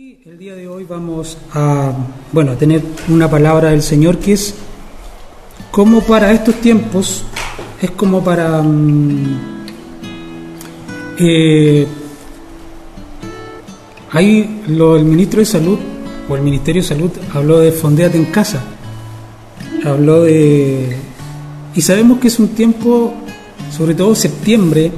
[0.00, 1.92] El día de hoy vamos a,
[2.30, 4.54] bueno, a tener una palabra del Señor que es
[5.72, 7.24] como para estos tiempos,
[7.82, 8.62] es como para...
[8.62, 9.24] mm,
[11.18, 11.84] eh,
[14.12, 15.78] ahí lo, el ministro de Salud
[16.28, 18.62] o el Ministerio de Salud habló de fondéate en casa,
[19.84, 20.96] habló de...
[21.74, 23.14] Y sabemos que es un tiempo,
[23.76, 24.92] sobre todo septiembre,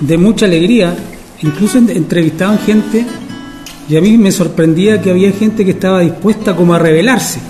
[0.00, 0.96] de mucha alegría,
[1.42, 3.06] incluso en- entrevistaban gente
[3.90, 7.40] y a mí me sorprendía que había gente que estaba dispuesta como a rebelarse.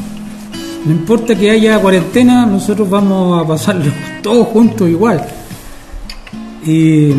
[0.87, 3.93] No importa que haya cuarentena, nosotros vamos a pasarlo
[4.23, 5.23] todos juntos igual.
[6.65, 7.11] Y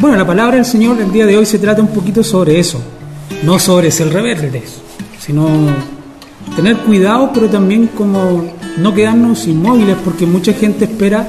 [0.00, 2.80] bueno, la palabra del Señor el día de hoy se trata un poquito sobre eso,
[3.42, 4.80] no sobre ser rebeldes,
[5.18, 5.46] sino
[6.56, 8.42] tener cuidado, pero también como
[8.78, 11.28] no quedarnos inmóviles, porque mucha gente espera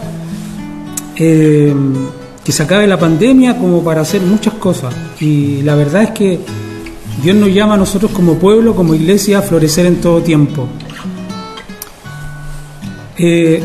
[1.18, 1.76] eh,
[2.42, 4.96] que se acabe la pandemia como para hacer muchas cosas.
[5.20, 6.40] Y la verdad es que
[7.22, 10.68] Dios nos llama a nosotros como pueblo, como iglesia, a florecer en todo tiempo.
[13.16, 13.62] Eh,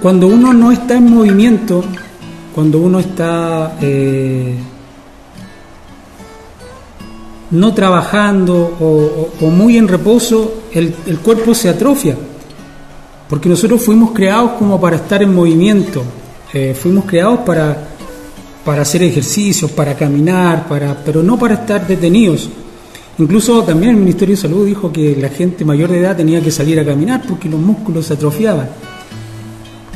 [0.00, 1.82] cuando uno no está en movimiento,
[2.54, 4.54] cuando uno está eh,
[7.50, 8.76] no trabajando
[9.40, 12.16] o, muy en reposo, el, el cuerpo se atrofia.
[13.28, 16.04] Porque nosotros fuimos creados como para estar en movimiento,
[16.52, 17.91] eh, fuimos creados para,
[18.64, 22.48] para hacer ejercicios, para caminar, para, pero no para estar detenidos.
[23.18, 26.50] Incluso también el Ministerio de Salud dijo que la gente mayor de edad tenía que
[26.50, 28.68] salir a caminar porque los músculos se atrofiaban.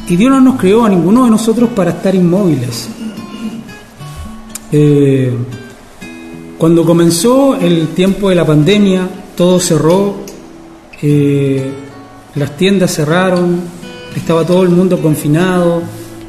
[0.09, 2.89] Y Dios no nos creó a ninguno de nosotros para estar inmóviles.
[4.71, 5.33] Eh,
[6.59, 10.17] cuando comenzó el tiempo de la pandemia, todo cerró,
[11.03, 11.71] eh,
[12.35, 13.61] las tiendas cerraron,
[14.15, 15.83] estaba todo el mundo confinado,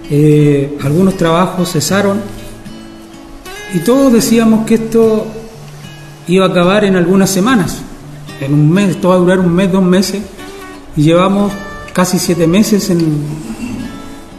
[0.10, 2.22] eh, algunos trabajos cesaron
[3.74, 5.26] y todos decíamos que esto
[6.28, 7.80] iba a acabar en algunas semanas,
[8.40, 10.22] en un mes, esto va a durar un mes, dos meses
[10.96, 11.52] y llevamos
[11.94, 13.22] casi siete meses en,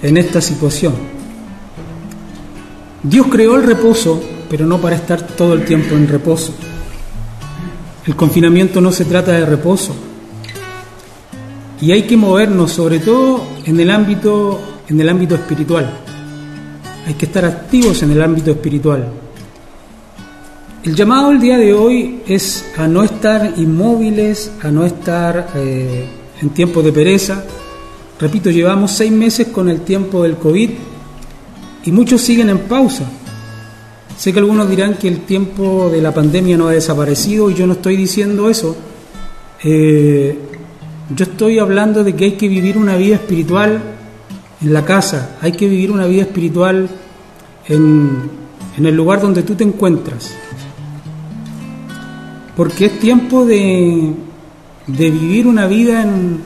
[0.03, 0.95] en esta situación.
[3.03, 6.53] Dios creó el reposo, pero no para estar todo el tiempo en reposo.
[8.07, 9.95] El confinamiento no se trata de reposo.
[11.81, 15.91] Y hay que movernos, sobre todo en el ámbito, en el ámbito espiritual.
[17.07, 19.13] Hay que estar activos en el ámbito espiritual.
[20.83, 26.07] El llamado el día de hoy es a no estar inmóviles, a no estar eh,
[26.41, 27.45] en tiempos de pereza.
[28.19, 30.71] Repito, llevamos seis meses con el tiempo del COVID
[31.85, 33.05] y muchos siguen en pausa.
[34.17, 37.67] Sé que algunos dirán que el tiempo de la pandemia no ha desaparecido y yo
[37.67, 38.77] no estoy diciendo eso.
[39.63, 40.39] Eh,
[41.15, 43.98] yo estoy hablando de que hay que vivir una vida espiritual
[44.61, 46.89] en la casa, hay que vivir una vida espiritual
[47.67, 48.31] en,
[48.77, 50.35] en el lugar donde tú te encuentras.
[52.57, 54.15] Porque es tiempo de,
[54.87, 56.41] de vivir una vida en,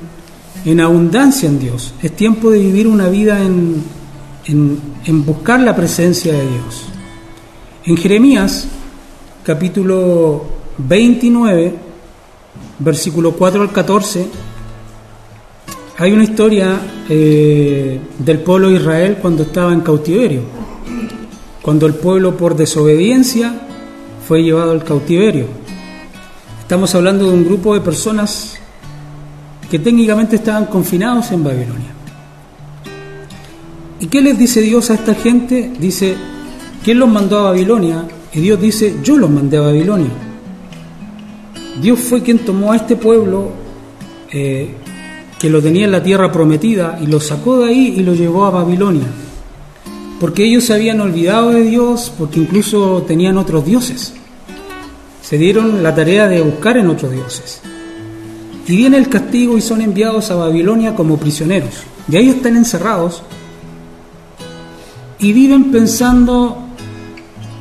[0.64, 3.82] en abundancia en Dios, es tiempo de vivir una vida en,
[4.44, 6.84] en, en buscar la presencia de Dios.
[7.84, 8.66] En Jeremías,
[9.42, 10.44] capítulo
[10.78, 11.74] 29,
[12.78, 14.26] versículo 4 al 14,
[15.98, 20.42] hay una historia eh, del pueblo de Israel cuando estaba en cautiverio,
[21.60, 23.54] cuando el pueblo por desobediencia
[24.26, 25.46] fue llevado al cautiverio.
[26.60, 28.58] Estamos hablando de un grupo de personas
[29.70, 31.92] que técnicamente estaban confinados en Babilonia.
[34.00, 35.72] ¿Y qué les dice Dios a esta gente?
[35.78, 36.16] Dice,
[36.82, 38.04] ¿quién los mandó a Babilonia?
[38.32, 40.10] Y Dios dice, yo los mandé a Babilonia.
[41.80, 43.50] Dios fue quien tomó a este pueblo
[44.30, 44.74] eh,
[45.42, 48.44] que lo tenía en la tierra prometida y lo sacó de ahí y lo llevó
[48.44, 49.08] a Babilonia.
[50.20, 54.14] Porque ellos se habían olvidado de Dios, porque incluso tenían otros dioses.
[55.20, 57.60] Se dieron la tarea de buscar en otros dioses.
[58.68, 61.74] Y viene el castigo y son enviados a Babilonia como prisioneros.
[62.08, 63.24] Y ahí están encerrados
[65.18, 66.68] y viven pensando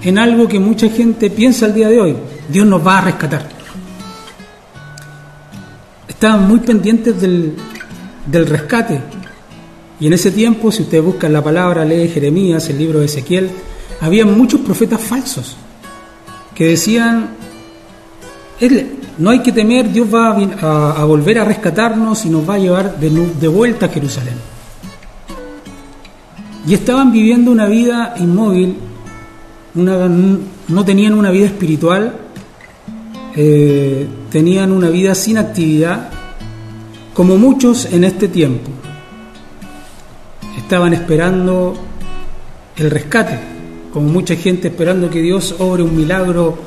[0.04, 2.16] en algo que mucha gente piensa al día de hoy.
[2.48, 3.61] Dios nos va a rescatar.
[6.22, 7.56] Estaban muy pendientes del,
[8.28, 9.02] del rescate.
[10.00, 13.50] Y en ese tiempo, si ustedes buscan la palabra, lee Jeremías, el libro de Ezequiel,
[14.02, 15.56] había muchos profetas falsos
[16.54, 17.32] que decían,
[18.60, 20.38] "Él- no hay que temer, Dios va
[20.92, 24.36] a, volver a rescatarnos y nos va a llevar de, de vuelta a Jerusalén.
[26.68, 28.76] Y estaban viviendo una vida inmóvil,
[29.74, 32.14] una- no tenían una vida espiritual,
[33.36, 36.10] eh, tenían una vida sin actividad,
[37.14, 38.70] como muchos en este tiempo.
[40.58, 41.76] Estaban esperando
[42.78, 43.40] el rescate,
[43.94, 46.58] como mucha gente esperando que Dios obre un milagro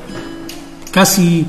[0.91, 1.45] casi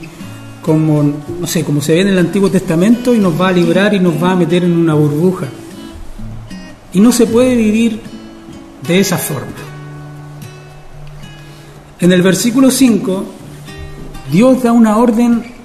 [0.63, 1.03] como,
[1.41, 4.01] no sé, como se ve en el Antiguo Testamento y nos va a librar y
[4.01, 5.47] nos va a meter en una burbuja.
[6.93, 8.01] Y no se puede vivir
[8.87, 9.53] de esa forma.
[12.01, 13.25] En el versículo 5,
[14.33, 15.56] Dios da una orden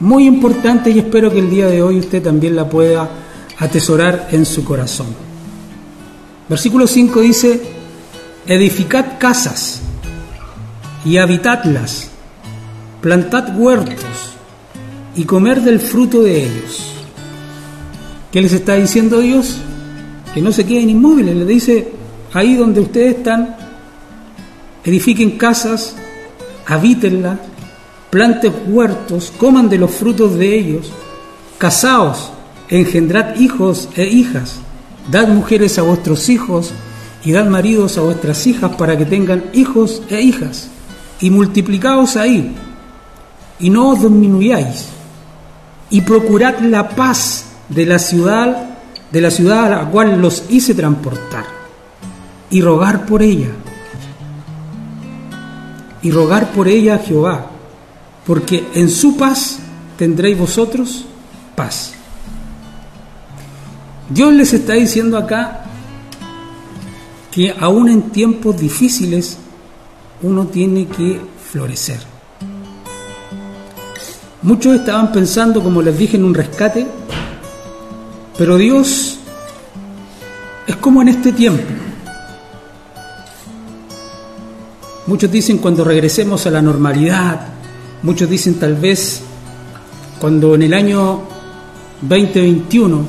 [0.00, 3.08] muy importante y espero que el día de hoy usted también la pueda
[3.58, 5.08] atesorar en su corazón.
[6.48, 7.60] Versículo 5 dice,
[8.46, 9.82] edificad casas
[11.04, 12.10] y habitadlas,
[13.00, 14.34] plantad huertos
[15.14, 16.86] y comer del fruto de ellos.
[18.32, 19.58] ¿Qué les está diciendo Dios?
[20.32, 21.92] Que no se queden inmóviles, le dice,
[22.32, 23.56] ahí donde ustedes están,
[24.84, 25.94] edifiquen casas,
[26.66, 27.38] habítenlas,
[28.10, 30.90] planten huertos, coman de los frutos de ellos,
[31.58, 32.32] casaos,
[32.68, 34.56] engendrad hijos e hijas,
[35.10, 36.72] dad mujeres a vuestros hijos
[37.24, 40.68] y dad maridos a vuestras hijas para que tengan hijos e hijas,
[41.20, 42.54] y multiplicaos ahí,
[43.60, 44.86] y no os disminuyáis,
[45.90, 48.70] y procurad la paz de la ciudad,
[49.12, 51.44] de la ciudad a la cual los hice transportar,
[52.50, 53.50] y rogar por ella,
[56.02, 57.50] y rogar por ella a Jehová,
[58.26, 59.58] porque en su paz
[59.96, 61.04] tendréis vosotros
[61.54, 61.92] paz.
[64.08, 65.64] Dios les está diciendo acá
[67.30, 69.38] que aún en tiempos difíciles
[70.22, 71.20] uno tiene que
[71.50, 72.00] florecer.
[74.42, 76.86] Muchos estaban pensando, como les dije, en un rescate,
[78.38, 79.18] pero Dios
[80.66, 81.62] es como en este tiempo.
[85.06, 87.59] Muchos dicen cuando regresemos a la normalidad,
[88.02, 89.22] Muchos dicen tal vez
[90.20, 91.22] cuando en el año
[92.02, 93.04] 2021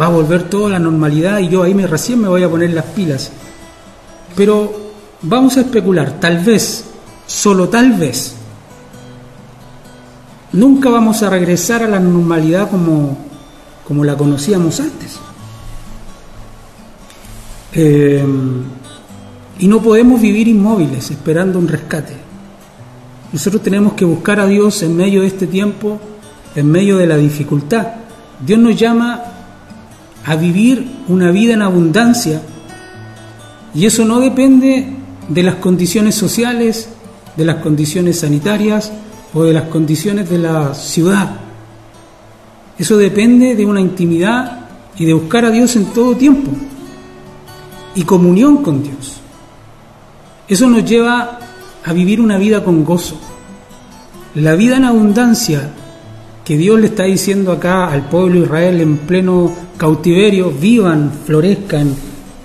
[0.00, 2.70] va a volver toda la normalidad y yo ahí me recién me voy a poner
[2.70, 3.30] las pilas.
[4.34, 4.72] Pero
[5.22, 6.84] vamos a especular, tal vez,
[7.26, 8.34] solo tal vez,
[10.52, 13.18] nunca vamos a regresar a la normalidad como,
[13.86, 15.18] como la conocíamos antes.
[17.72, 18.24] Eh,
[19.58, 22.16] y no podemos vivir inmóviles esperando un rescate.
[23.32, 26.00] Nosotros tenemos que buscar a Dios en medio de este tiempo,
[26.54, 27.86] en medio de la dificultad.
[28.44, 29.22] Dios nos llama
[30.24, 32.40] a vivir una vida en abundancia
[33.74, 34.86] y eso no depende
[35.28, 36.88] de las condiciones sociales,
[37.36, 38.92] de las condiciones sanitarias
[39.34, 41.36] o de las condiciones de la ciudad.
[42.78, 44.60] Eso depende de una intimidad
[44.98, 46.50] y de buscar a Dios en todo tiempo
[47.94, 49.20] y comunión con Dios.
[50.48, 51.38] Eso nos lleva
[51.88, 53.16] a vivir una vida con gozo.
[54.34, 55.70] La vida en abundancia
[56.44, 61.94] que Dios le está diciendo acá al pueblo de Israel en pleno cautiverio, vivan, florezcan,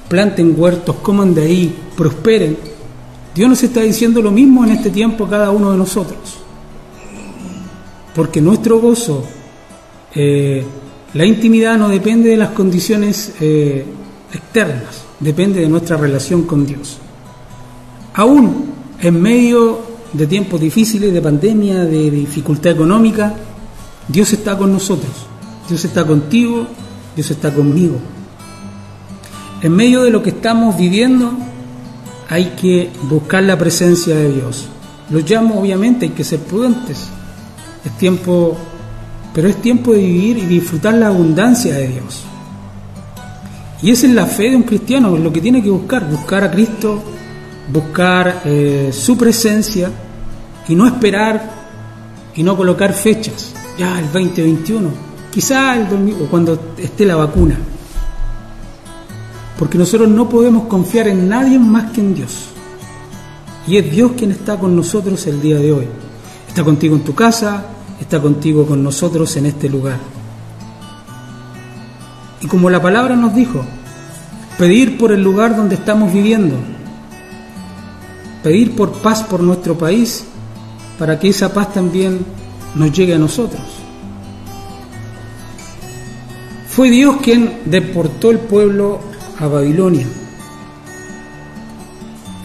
[0.07, 2.57] planten huertos, coman de ahí, prosperen.
[3.35, 6.37] Dios nos está diciendo lo mismo en este tiempo a cada uno de nosotros.
[8.15, 9.25] Porque nuestro gozo,
[10.15, 10.63] eh,
[11.13, 13.83] la intimidad no depende de las condiciones eh,
[14.31, 16.97] externas, depende de nuestra relación con Dios.
[18.13, 18.72] Aún
[19.03, 19.81] en medio
[20.13, 23.35] de tiempos difíciles, de pandemia, de dificultad económica,
[24.07, 25.11] Dios está con nosotros,
[25.67, 26.65] Dios está contigo,
[27.13, 27.97] Dios está conmigo.
[29.61, 31.33] En medio de lo que estamos viviendo
[32.29, 34.67] hay que buscar la presencia de Dios.
[35.09, 37.09] Los llamo, obviamente, hay que ser prudentes.
[37.83, 38.55] Es tiempo,
[39.33, 42.23] pero es tiempo de vivir y disfrutar la abundancia de Dios.
[43.81, 46.51] Y esa es la fe de un cristiano, lo que tiene que buscar, buscar a
[46.51, 47.03] Cristo
[47.71, 49.91] buscar eh, su presencia
[50.67, 51.63] y no esperar
[52.35, 54.89] y no colocar fechas, ya el 2021,
[55.31, 57.57] quizá el o cuando esté la vacuna.
[59.57, 62.49] Porque nosotros no podemos confiar en nadie más que en Dios.
[63.67, 65.87] Y es Dios quien está con nosotros el día de hoy.
[66.47, 67.63] Está contigo en tu casa,
[67.99, 69.97] está contigo con nosotros en este lugar.
[72.41, 73.63] Y como la palabra nos dijo,
[74.57, 76.55] pedir por el lugar donde estamos viviendo,
[78.43, 80.25] pedir por paz por nuestro país
[80.99, 82.25] para que esa paz también
[82.75, 83.61] nos llegue a nosotros.
[86.69, 88.99] Fue Dios quien deportó el pueblo
[89.39, 90.07] a Babilonia.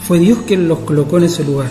[0.06, 1.70] Fue Dios quien los colocó en ese lugar.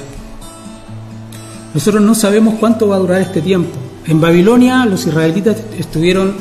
[1.73, 3.77] Nosotros no sabemos cuánto va a durar este tiempo.
[4.05, 6.35] En Babilonia los israelitas estuvieron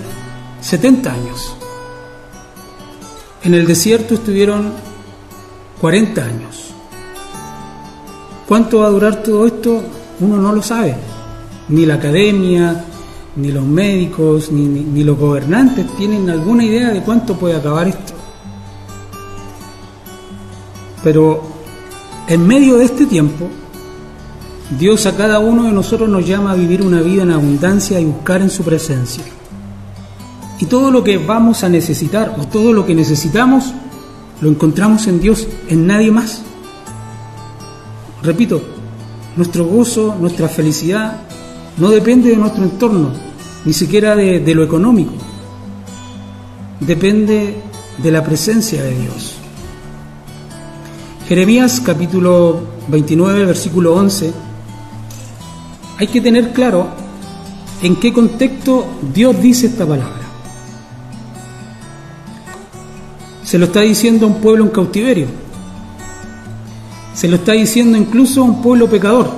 [0.61, 1.55] 70 años.
[3.45, 4.73] En el desierto estuvieron
[5.81, 6.76] 40 años.
[8.47, 9.83] ¿Cuánto va a durar todo esto?
[10.21, 10.95] Uno no lo sabe.
[11.69, 12.85] Ni la academia,
[13.37, 18.13] ni los médicos, ni, los gobernantes tienen alguna idea de cuánto puede acabar esto.
[21.03, 21.43] Pero
[22.29, 23.49] en medio de este tiempo,
[24.79, 28.05] Dios a cada uno de nosotros nos llama a vivir una vida en abundancia y
[28.05, 29.25] buscar en su presencia.
[30.59, 33.75] Y todo lo que vamos a necesitar o todo lo que necesitamos
[34.41, 36.43] lo encontramos en Dios, en nadie más.
[38.27, 38.61] Repito,
[39.37, 41.21] nuestro gozo, nuestra felicidad
[41.77, 43.11] no depende de nuestro entorno,
[43.65, 45.13] ni siquiera de, lo económico.
[46.81, 47.55] Depende
[47.99, 49.35] de la presencia de Dios.
[51.29, 54.33] Jeremías capítulo 29, versículo 11
[55.99, 56.89] hay que tener claro
[57.83, 60.27] en qué contexto Dios dice esta palabra.
[63.45, 65.46] Se lo está diciendo a un pueblo en cautiverio.
[67.17, 69.31] Se lo está diciendo incluso a un pueblo pecador.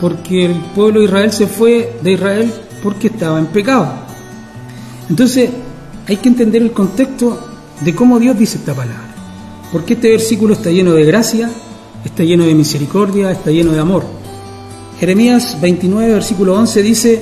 [0.00, 3.88] Porque el pueblo de Israel se fue de Israel porque estaba en pecado.
[5.10, 5.50] Entonces
[6.06, 7.38] hay que entender el contexto
[7.80, 9.02] de cómo Dios dice esta palabra.
[9.72, 11.50] Porque este versículo está lleno de gracia,
[12.04, 14.04] está lleno de misericordia, está lleno de amor.
[15.00, 17.20] Jeremías 29, versículo 11 dice,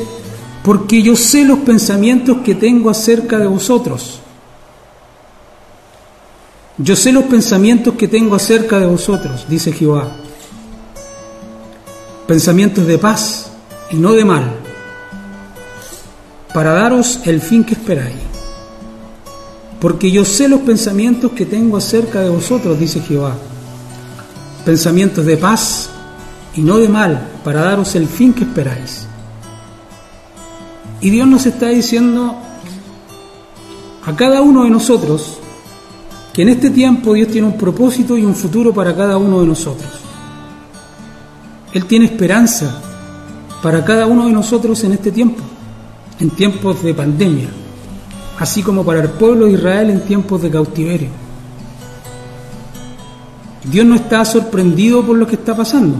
[0.62, 4.20] porque yo sé los pensamientos que tengo acerca de vosotros.
[6.78, 10.08] Yo sé los pensamientos que tengo acerca de vosotros, dice Jehová.
[12.26, 13.52] Pensamientos de paz
[13.92, 14.50] y no de mal,
[16.52, 18.16] para daros el fin que esperáis.
[19.78, 23.36] Porque yo sé los pensamientos que tengo acerca de vosotros, dice Jehová.
[24.64, 25.90] Pensamientos de paz
[26.56, 29.06] y no de mal, para daros el fin que esperáis.
[31.00, 32.36] Y Dios nos está diciendo
[34.04, 35.38] a cada uno de nosotros
[36.34, 39.46] que en este tiempo Dios tiene un propósito y un futuro para cada uno de
[39.46, 39.88] nosotros.
[41.72, 42.82] Él tiene esperanza
[43.62, 45.42] para cada uno de nosotros en este tiempo,
[46.18, 47.48] en tiempos de pandemia,
[48.40, 51.08] así como para el pueblo de Israel en tiempos de cautiverio.
[53.70, 55.98] Dios no está sorprendido por lo que está pasando.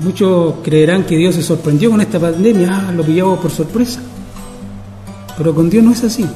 [0.00, 4.00] Muchos creerán que Dios se sorprendió con esta pandemia, ah, lo pillamos por sorpresa.
[5.36, 6.26] Pero con Dios no es así.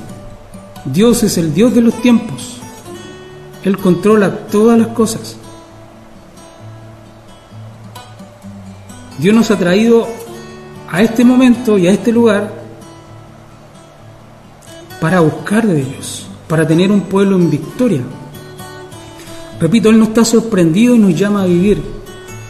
[0.85, 2.59] Dios es el Dios de los tiempos.
[3.65, 5.37] Él controla todas las cosas.
[9.19, 10.07] Dios nos ha traído
[10.91, 12.53] a este momento y a este lugar
[15.01, 18.03] para buscar de Dios, para tener un pueblo en victoria.
[19.61, 21.99] Repito, Él no está sorprendido y nos llama a vivir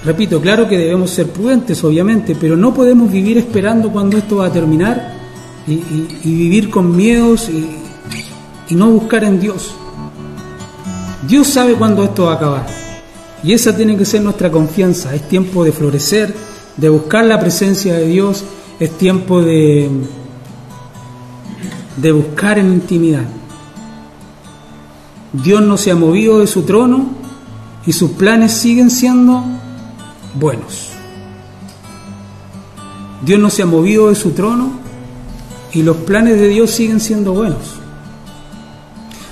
[0.05, 4.47] Repito, claro que debemos ser prudentes, obviamente, pero no podemos vivir esperando cuando esto va
[4.47, 5.15] a terminar
[5.67, 5.77] y,
[6.25, 7.69] vivir con miedos y,
[8.69, 9.75] y no buscar en Dios.
[11.27, 12.67] Dios sabe cuándo esto va a acabar.
[13.43, 15.15] Y esa tiene que ser nuestra confianza.
[15.15, 16.35] Es tiempo de florecer,
[16.77, 18.45] de buscar la presencia de Dios,
[18.79, 19.91] es tiempo de,
[21.97, 23.25] de buscar en intimidad.
[25.33, 27.07] Dios no se ha movido de su trono
[27.85, 29.45] y sus planes siguen siendo
[30.35, 30.91] buenos.
[33.23, 34.71] Dios no se ha movido de su trono
[35.73, 37.79] y los planes de Dios siguen siendo buenos.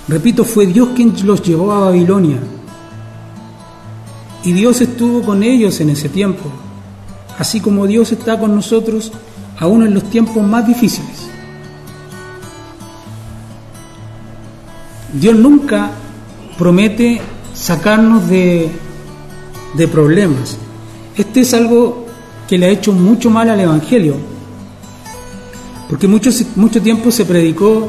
[0.08, 2.38] Repito, fue Dios quien los llevó a Babilonia.
[4.44, 6.44] Y Dios estuvo con ellos en ese tiempo,
[7.38, 9.10] así como Dios está con nosotros
[9.58, 11.28] aún en los tiempos más difíciles.
[15.12, 15.90] Dios nunca
[16.56, 17.20] promete
[17.54, 18.70] sacarnos de,
[19.74, 20.58] de problemas.
[21.16, 22.06] Este es algo
[22.46, 24.14] que le ha hecho mucho mal al Evangelio,
[25.88, 27.88] porque mucho, mucho tiempo se predicó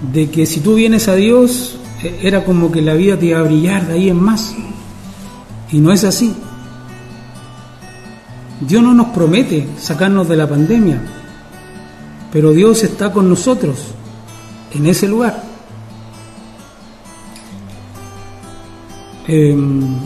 [0.00, 3.40] de que si tú vienes a Dios, e, era como que la vida te iba
[3.40, 4.54] a brillar de ahí en más.
[5.70, 6.34] Y no es así.
[8.60, 11.00] Dios no nos promete sacarnos de la pandemia,
[12.32, 13.78] pero Dios está con nosotros
[14.74, 15.44] en ese lugar.
[19.28, 19.96] Em,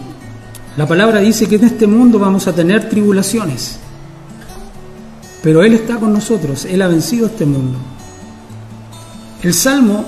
[0.76, 3.78] la palabra dice que en este mundo vamos a tener tribulaciones,
[5.42, 7.78] pero Él está con nosotros, Él ha vencido este mundo.
[9.42, 10.04] El Salmo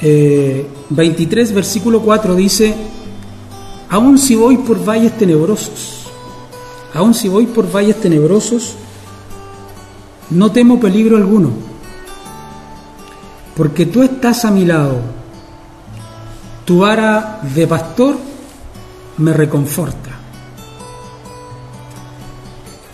[0.00, 2.74] 23, eh, versículo 4 dice,
[3.90, 6.06] aun si voy por valles tenebrosos,
[6.94, 8.74] aun si voy por valles tenebrosos,
[10.30, 11.50] no temo peligro alguno,
[13.54, 14.98] porque tú estás a mi lado,
[16.64, 18.16] tu vara de pastor
[19.18, 20.10] me reconforta.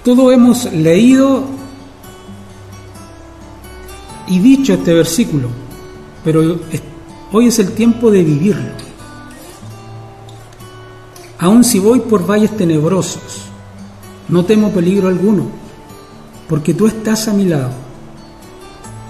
[0.02, 1.44] Todo hemos leído
[4.26, 5.48] y dicho este versículo,
[6.24, 6.58] pero
[7.32, 8.72] hoy es el tiempo de vivirlo.
[11.38, 13.42] Aun si voy por valles tenebrosos,
[14.28, 15.46] no temo peligro alguno,
[16.48, 17.70] porque tú estás a mi lado.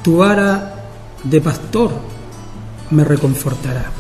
[0.02, 0.85] Tu vara
[1.23, 1.92] de pastor
[2.90, 3.90] me reconfortará.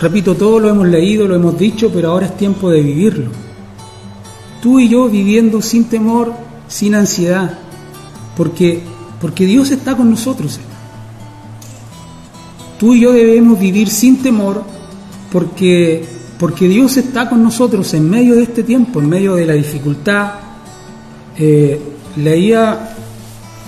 [0.00, 3.30] repito, todo lo hemos leído, lo hemos dicho, pero ahora es tiempo de vivirlo.
[4.62, 6.32] Tú y yo viviendo sin temor,
[6.68, 7.58] sin ansiedad,
[8.38, 8.80] porque,
[9.20, 10.60] porque Dios está con nosotros.
[12.78, 14.62] Tú y yo debemos vivir sin temor
[15.32, 16.04] porque,
[16.38, 20.34] porque Dios está con nosotros en medio de este tiempo, en medio de la dificultad.
[21.36, 21.80] Eh,
[22.16, 22.94] leía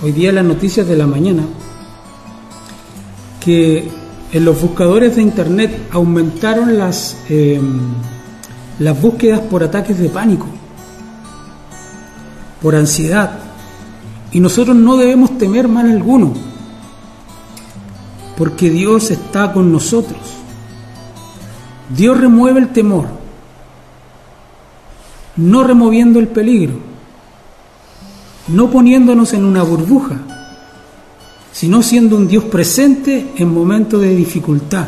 [0.01, 1.43] hoy día las noticias de la mañana
[3.43, 3.89] que
[4.31, 7.79] en los buscadores de internet aumentaron las, em,
[8.79, 10.47] las búsquedas por ataques de pánico,
[12.61, 13.40] por ansiedad.
[14.31, 16.33] Y nosotros no debemos temer mal alguno,
[18.37, 20.19] porque Dios está con nosotros.
[21.95, 23.07] Dios remueve el temor,
[25.35, 26.75] no removiendo el peligro,
[28.47, 30.19] no poniéndonos en una burbuja,
[31.51, 34.87] sino siendo un Dios presente en momentos de dificultad.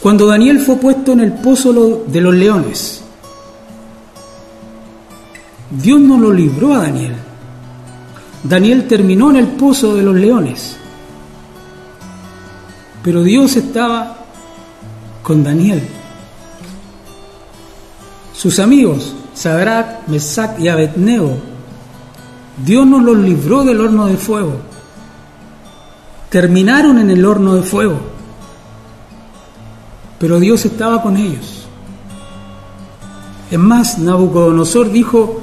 [0.00, 3.04] Cuando Daniel fue puesto en el pozo de los leones,
[5.80, 7.14] Dios no lo libró a Daniel.
[8.42, 10.76] Daniel terminó en el pozo de los leones.
[13.02, 14.18] Pero Dios estaba
[15.22, 15.82] con Daniel.
[18.34, 21.36] Sus amigos, Sadrach, Mesach y Abednego,
[22.64, 24.56] Dios nos los libró del horno de fuego.
[26.28, 27.98] Terminaron en el horno de fuego.
[30.18, 31.66] Pero Dios estaba con ellos.
[33.50, 35.41] Es más, Nabucodonosor dijo,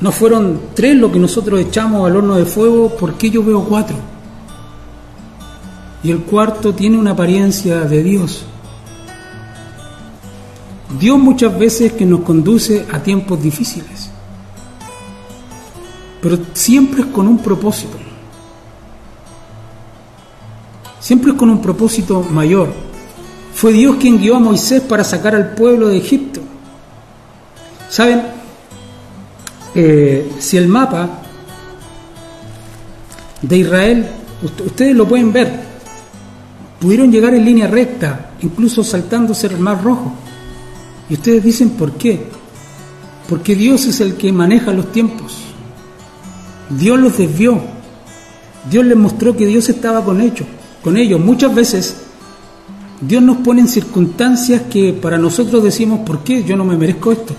[0.00, 3.96] no fueron tres lo que nosotros echamos al horno de fuego, porque yo veo cuatro?
[6.02, 8.44] Y el cuarto tiene una apariencia de Dios.
[10.98, 14.10] Dios muchas veces que nos conduce a tiempos difíciles
[16.20, 17.96] pero siempre es con un propósito.
[21.00, 22.72] Siempre es con un propósito mayor.
[23.54, 26.40] Fue Dios quien guió a Moisés para sacar al pueblo de Egipto.
[27.88, 28.37] ¿Saben?
[29.74, 31.22] Eh, si el mapa
[33.42, 34.06] de Israel,
[34.42, 35.60] ustedes lo pueden ver,
[36.80, 40.12] pudieron llegar en línea recta, incluso saltándose el mar rojo.
[41.10, 42.26] Y ustedes dicen, ¿por qué?
[43.28, 45.36] Porque Dios es el que maneja los tiempos.
[46.70, 47.60] Dios los desvió.
[48.70, 50.46] Dios les mostró que Dios estaba con ellos,
[50.82, 51.20] con ellos.
[51.20, 51.96] Muchas veces
[53.00, 56.44] Dios nos pone en circunstancias que para nosotros decimos, ¿por qué?
[56.44, 57.34] Yo no me merezco esto.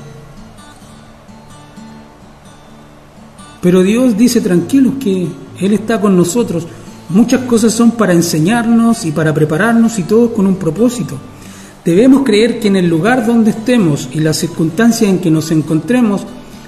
[3.61, 5.27] Pero Dios dice tranquilos que
[5.59, 6.65] Él está con nosotros.
[7.09, 11.17] Muchas cosas son para enseñarnos y para prepararnos y todo con un propósito.
[11.83, 16.21] Debemos creer que en el lugar donde estemos y las circunstancias en que nos encontremos,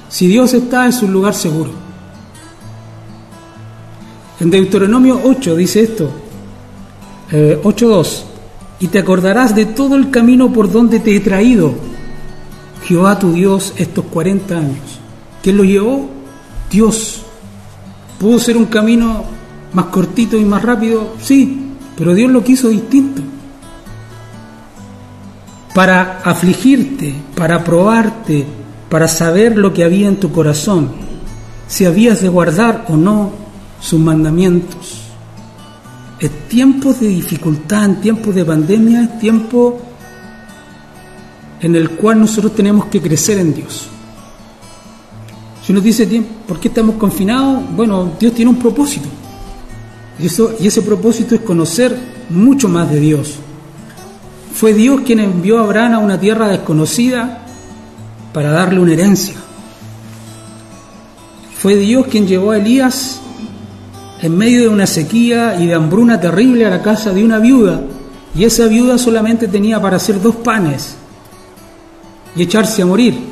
[0.09, 1.71] si Dios está es un lugar seguro.
[4.39, 6.09] En Deuteronomio 8 dice esto,
[7.31, 8.25] 8.2, eh,
[8.79, 11.75] y te acordarás de todo el camino por donde te he traído,
[12.83, 14.99] Jehová tu Dios, estos 40 años.
[15.43, 16.20] ¿Quién lo llevó?
[16.71, 17.21] Dios.
[18.19, 19.23] ¿Pudo ser un camino
[19.73, 21.15] más cortito y más rápido?
[21.21, 23.21] Sí, pero Dios lo quiso distinto.
[25.75, 28.45] Para afligirte, para probarte,
[28.89, 30.89] para saber lo que había en tu corazón,
[31.67, 33.31] si habías de guardar o no
[33.79, 35.01] sus mandamientos.
[36.19, 39.81] Es tiempo de dificultad, en tiempos de pandemia, es tiempo
[41.61, 43.87] en el cual nosotros tenemos que crecer en Dios.
[45.71, 46.05] Si uno dice,
[46.45, 47.63] ¿por qué estamos confinados?
[47.73, 49.07] Bueno, Dios tiene un propósito.
[50.19, 51.97] Y, eso, y ese propósito es conocer
[52.29, 53.35] mucho más de Dios.
[54.53, 57.45] Fue Dios quien envió a Abraham a una tierra desconocida
[58.33, 59.35] para darle una herencia.
[61.57, 63.21] Fue Dios quien llevó a Elías
[64.21, 67.79] en medio de una sequía y de hambruna terrible a la casa de una viuda,
[68.35, 70.95] y esa viuda solamente tenía para hacer dos panes
[72.35, 73.30] y echarse a morir.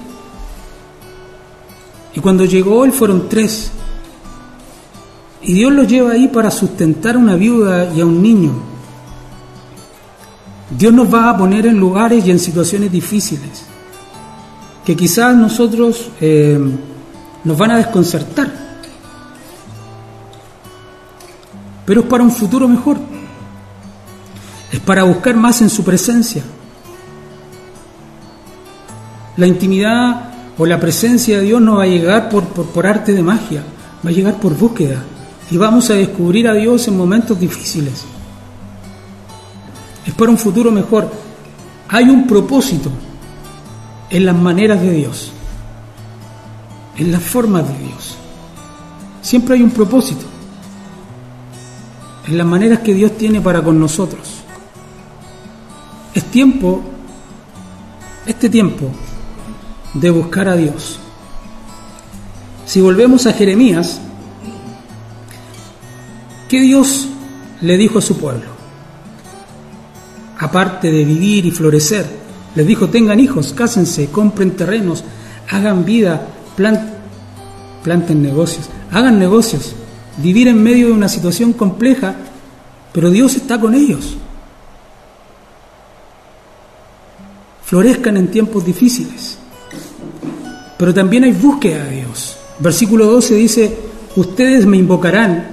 [2.19, 3.71] Y cuando llegó él fueron tres.
[5.41, 8.51] Y Dios los lleva ahí para sustentar a una viuda y a un niño.
[10.69, 13.63] Dios nos va a poner en lugares y en situaciones difíciles
[14.85, 16.59] que quizás nosotros eh,
[17.45, 18.51] nos van a desconcertar.
[21.85, 22.97] pero es para un futuro mejor.
[24.73, 26.43] Es para buscar más en su presencia.
[29.37, 30.28] La intimidad
[30.59, 33.63] o la presencia de Dios no va a llegar por, por, arte de magia,
[34.05, 35.01] va a llegar por búsqueda.
[35.49, 38.03] Y vamos a descubrir a Dios en momentos difíciles.
[40.05, 41.09] Es para un futuro mejor.
[41.87, 42.91] Hay un propósito
[44.09, 45.31] en las maneras de Dios,
[46.97, 48.17] en las formas de Dios.
[49.21, 50.25] Siempre hay un propósito
[52.27, 54.41] en las maneras que Dios tiene para con nosotros.
[56.13, 56.81] Es tiempo,
[58.25, 58.91] este tiempo,
[59.93, 60.99] de buscar a Dios.
[62.65, 63.99] Si volvemos a Jeremías,
[66.47, 67.07] ¿qué Dios
[67.61, 68.45] le dijo a su pueblo?
[70.37, 72.05] Aparte de vivir y florecer,
[72.55, 75.03] les dijo, tengan hijos, cásense, compren terrenos,
[75.49, 76.27] hagan vida,
[77.83, 79.73] planten negocios, hagan negocios,
[80.17, 82.15] vivir en medio de una situación compleja,
[82.93, 84.15] pero Dios está con ellos.
[87.65, 89.37] Florezcan en tiempos difíciles.
[90.79, 92.37] Pero también hay búsqueda de Dios.
[92.57, 93.77] Versículo 12 dice,
[94.15, 95.45] ustedes me invocarán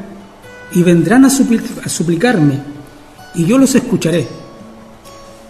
[0.72, 2.60] y vendrán a, suplicarme
[3.34, 4.28] y yo los escucharé.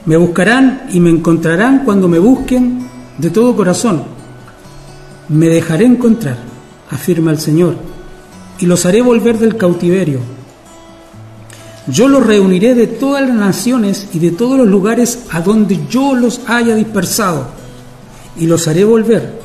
[0.06, 4.04] Me buscarán y me encontrarán cuando me busquen de todo corazón.
[5.28, 6.38] Me dejaré encontrar,
[6.90, 7.76] afirma el Señor,
[8.58, 10.20] y los haré volver del cautiverio.
[11.86, 16.14] Yo los reuniré de todas las naciones y de todos los lugares a donde yo
[16.14, 17.48] los haya dispersado,
[18.38, 19.44] y los haré volver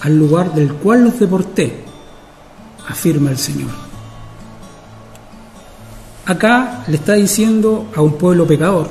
[0.00, 1.84] al lugar del cual los deporté,
[2.88, 3.70] afirma el Señor.
[6.26, 8.88] Acá le está diciendo a un pueblo pecador,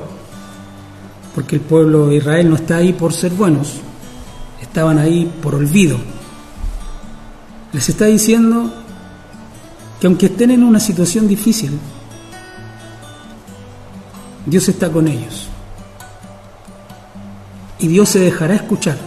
[1.34, 3.74] porque el pueblo de Israel no está ahí por ser buenos,
[4.62, 5.98] estaban ahí por olvido.
[7.74, 8.74] Les está diciendo
[10.00, 11.78] que aunque estén en una situación difícil,
[14.46, 15.48] Dios está con ellos.
[17.80, 18.98] Y Dios se dejará escuchar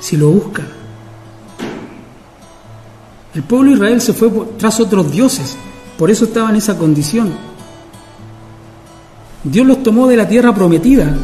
[0.00, 0.85] si lo buscan.
[3.36, 5.58] El pueblo de Israel se fue tras otros dioses,
[5.98, 7.34] por eso estaba en esa condición.
[9.44, 11.14] Dios los tomó de la tierra prometida,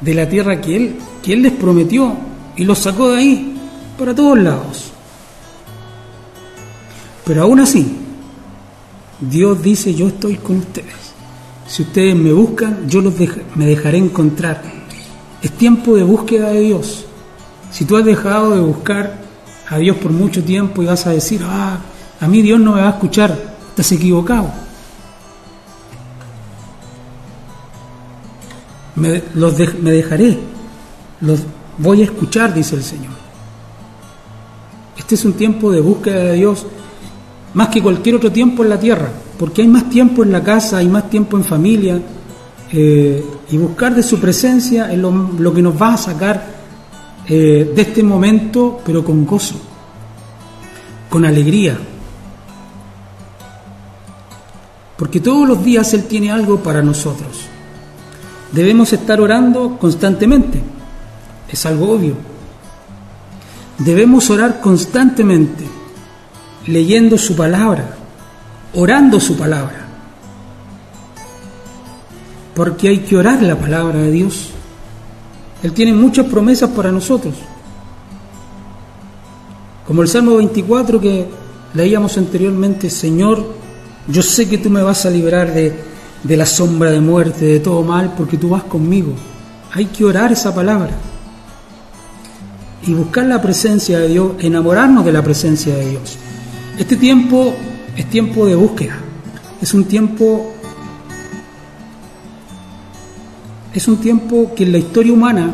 [0.00, 2.16] de la tierra que Él, que él les prometió,
[2.56, 3.56] y los sacó de ahí
[3.98, 4.90] para todos lados.
[7.26, 7.94] Pero aún así,
[9.20, 11.12] Dios dice, yo estoy con ustedes.
[11.66, 13.12] Si ustedes me buscan, yo los
[13.54, 14.62] me dejaré encontrar.
[15.42, 17.04] Es tiempo de búsqueda de Dios.
[17.70, 19.19] Si tú has dejado de buscar
[19.70, 21.78] a Dios por mucho tiempo y vas a decir, ah,
[22.20, 23.36] a mí Dios no me va a escuchar,
[23.68, 24.50] estás equivocado.
[28.96, 30.38] Me, los me dejaré,
[31.20, 31.40] los
[31.78, 33.12] voy a escuchar, dice el Señor.
[34.98, 36.66] Este es un tiempo de búsqueda de Dios
[37.54, 40.78] más que cualquier otro tiempo en la tierra, porque hay más tiempo en la casa,
[40.78, 42.00] hay más tiempo en familia,
[42.72, 46.59] eh, y buscar de su presencia es lo que nos va a sacar
[47.32, 49.54] eh, de este momento, pero con gozo,
[51.08, 51.78] con alegría.
[54.96, 57.46] Porque todos los días Él tiene algo para nosotros.
[58.50, 60.60] Debemos estar orando constantemente,
[61.48, 62.16] es algo obvio.
[63.78, 65.64] Debemos orar constantemente,
[66.66, 67.94] leyendo su palabra,
[68.74, 69.86] orando su palabra.
[72.56, 74.50] Porque hay que orar la palabra de Dios.
[75.62, 77.34] Él tiene muchas promesas para nosotros.
[79.86, 81.26] Como el Salmo 24 que
[81.74, 83.44] leíamos anteriormente, Señor,
[84.06, 85.74] yo sé que tú me vas a liberar de,
[86.22, 89.12] de la sombra de muerte, de todo mal, porque tú vas conmigo.
[89.72, 90.90] Hay que orar esa palabra
[92.86, 96.16] y buscar la presencia de Dios, enamorarnos de la presencia de Dios.
[96.78, 97.54] Este tiempo
[97.96, 98.98] es tiempo de búsqueda,
[99.60, 100.49] es un tiempo
[103.72, 105.50] es un tiempo que en la historia humana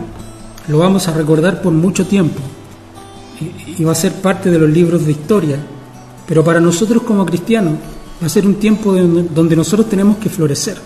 [0.68, 2.40] lo vamos a recordar por mucho tiempo
[3.78, 5.58] y, va a ser parte de los libros de historia,
[6.26, 7.74] pero para nosotros como cristianos
[8.22, 10.78] va a ser un tiempo donde nosotros tenemos que florecer.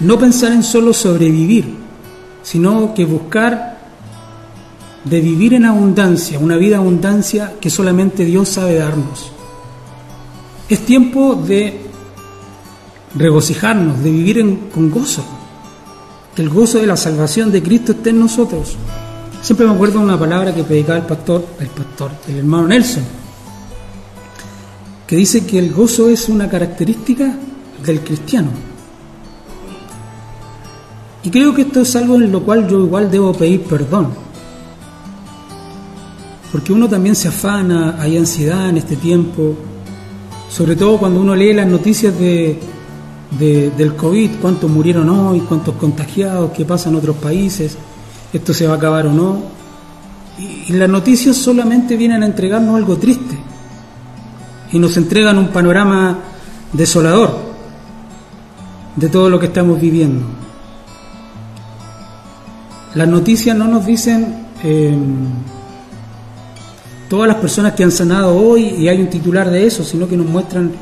[0.00, 1.72] No pensar en solo sobrevivir,
[2.42, 3.78] sino que buscar
[5.04, 9.30] de vivir en abundancia, una vida abundancia que solamente Dios sabe darnos.
[10.68, 11.80] Es tiempo de
[13.14, 15.24] regocijarnos, de vivir con gozo
[16.36, 18.76] el gozo de la salvación de Cristo esté en nosotros.
[19.40, 23.04] Siempre me acuerdo de una palabra que predicaba el pastor, el pastor, el hermano Nelson,
[25.06, 27.36] que dice que el gozo es una característica
[27.84, 28.48] del cristiano.
[31.22, 34.08] Y creo que esto es algo en lo cual yo igual debo pedir perdón.
[36.50, 39.56] Porque uno también se afana, hay ansiedad en este tiempo,
[40.50, 42.58] sobre todo cuando uno lee las noticias de,
[43.38, 47.76] del COVID, cuántos murieron hoy, cuántos contagiados, qué pasa en otros países,
[48.32, 49.38] esto se va a acabar o no.
[50.38, 53.36] Y, las noticias solamente vienen a entregarnos algo triste
[54.72, 56.18] y nos entregan un panorama
[56.72, 57.38] desolador
[58.96, 60.24] de todo lo que estamos viviendo.
[62.94, 65.26] Las noticias no nos dicen em,
[67.08, 70.16] todas las personas que han sanado hoy y hay un titular de eso, sino que
[70.16, 70.72] nos muestran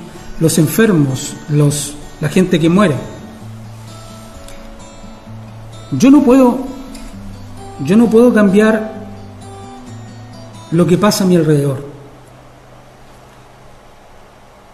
[0.40, 2.94] los enfermos, los la gente que muere.
[5.90, 6.56] Yo no puedo,
[7.85, 9.08] yo no puedo cambiar
[10.70, 11.85] lo que pasa a mi alrededor.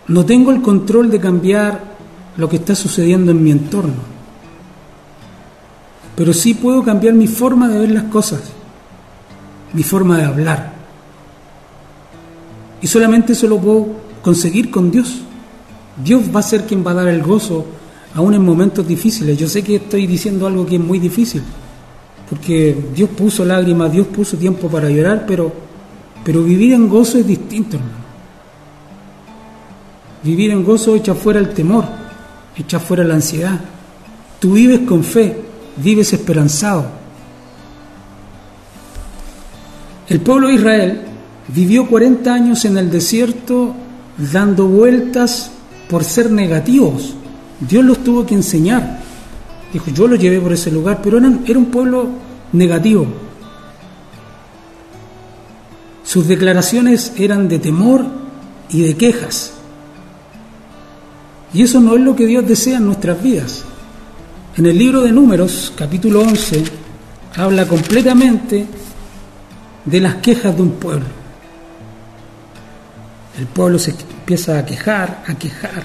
[0.08, 1.80] No tengo el control de cambiar
[2.37, 4.02] lo que está sucediendo en mi entorno.
[6.16, 8.42] Pero sí puedo cambiar mi forma de ver las cosas,
[9.72, 10.72] mi forma de hablar.
[12.82, 13.87] Y solamente eso lo puedo
[14.20, 15.22] conseguir con Dios.
[16.02, 17.64] Dios va a ser quien va a dar el gozo
[18.14, 19.37] aún en momentos difíciles.
[19.37, 21.42] Yo sé que estoy diciendo algo que es muy difícil,
[22.28, 25.52] porque Dios puso lágrimas, Dios puso tiempo para llorar, pero,
[26.24, 27.98] pero vivir en gozo es distinto, hermano.
[30.22, 31.84] Vivir en gozo echa fuera el temor,
[32.56, 33.61] echa fuera la ansiedad.
[34.40, 35.40] Tú vives con fe,
[35.76, 36.87] vives esperanzado.
[40.08, 41.00] El pueblo de Israel
[41.48, 43.74] vivió 40 años en el desierto
[44.32, 45.52] dando vueltas
[45.88, 47.14] por ser negativos.
[47.61, 49.01] Dios los tuvo que enseñar.
[49.72, 52.09] Dijo, yo los llevé por ese lugar, pero era un pueblo
[52.53, 53.07] negativo.
[56.05, 58.05] Sus declaraciones eran de temor
[58.70, 59.53] y de quejas.
[61.53, 63.64] Y eso no es lo que Dios desea en nuestras vidas.
[64.57, 66.64] En el libro de Números, capítulo 11,
[67.37, 68.66] habla completamente
[69.85, 71.07] de las quejas de un pueblo.
[73.38, 75.85] El pueblo se empieza a quejar, a quejar.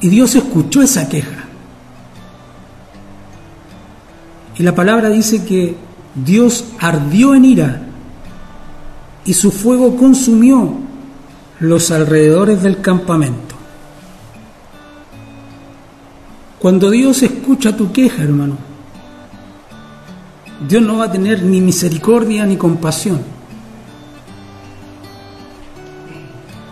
[0.00, 1.44] Y Dios escuchó esa queja.
[4.58, 5.76] Y la palabra dice que
[6.14, 7.82] Dios ardió en ira
[9.24, 10.74] y su fuego consumió
[11.60, 13.54] los alrededores del campamento.
[16.58, 18.58] Cuando Dios escucha tu queja, hermano,
[20.68, 23.39] Dios no va a tener ni misericordia ni compasión.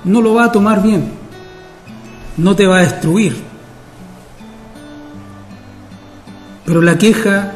[0.09, 1.05] No lo va a tomar bien.
[2.39, 3.37] No te va a destruir.
[6.65, 7.53] Pero la queja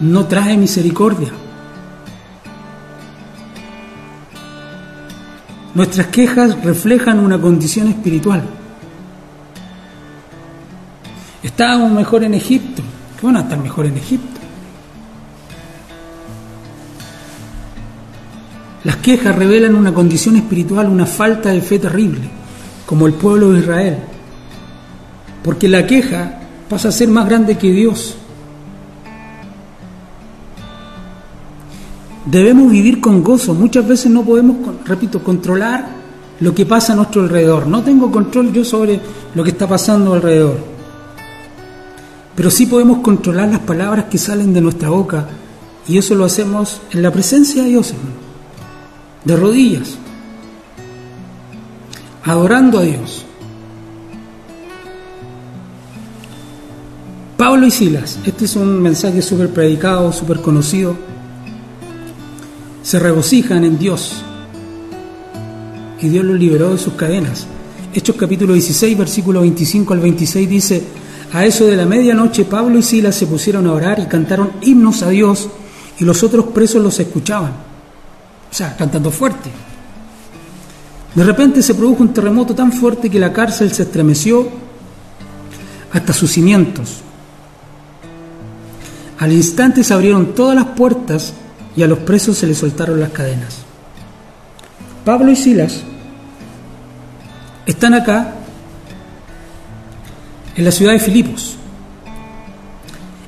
[0.00, 1.28] no trae misericordia.
[5.72, 8.42] Nuestras quejas reflejan una condición espiritual.
[11.44, 12.82] Estábamos mejor en Egipto.
[13.20, 14.37] ¿Qué van a estar mejor en Egipto?
[18.84, 22.28] Las quejas revelan una condición espiritual, una falta de fe terrible,
[22.86, 23.98] como el pueblo de Israel.
[25.42, 26.38] Porque la queja
[26.68, 28.16] pasa a ser más grande que Dios.
[32.26, 33.54] Debemos vivir con gozo.
[33.54, 35.88] Muchas veces no podemos, repito, controlar
[36.40, 37.66] lo que pasa a nuestro alrededor.
[37.66, 39.00] No tengo control yo sobre
[39.34, 40.58] lo que está pasando alrededor.
[42.36, 45.26] Pero sí podemos controlar las palabras que salen de nuestra boca.
[45.88, 48.27] Y eso lo hacemos en la presencia de Dios, hermano.
[49.24, 49.96] De rodillas.
[52.24, 53.24] Adorando a Dios.
[57.36, 58.18] Pablo y Silas.
[58.24, 60.96] Este es un mensaje súper predicado, súper conocido
[62.88, 64.22] se regocijan en Dios.
[66.00, 67.46] Y Dios los liberó de sus cadenas.
[67.92, 70.82] Hechos capítulo 16, versículo 25 al 26 dice,
[71.34, 75.02] a eso de la medianoche Pablo y Silas se pusieron a orar y cantaron himnos
[75.02, 75.50] a Dios
[75.98, 77.67] y los otros presos los escuchaban.
[78.50, 79.50] O sea, cantando fuerte.
[81.14, 84.48] De repente se produjo un terremoto tan fuerte que la cárcel se estremeció
[85.92, 86.98] hasta sus cimientos.
[89.18, 91.32] Al instante se abrieron todas las puertas
[91.74, 93.58] y a los presos se les soltaron las cadenas.
[95.04, 95.82] Pablo y Silas
[97.66, 98.34] están acá
[100.54, 101.56] en la ciudad de Filipos.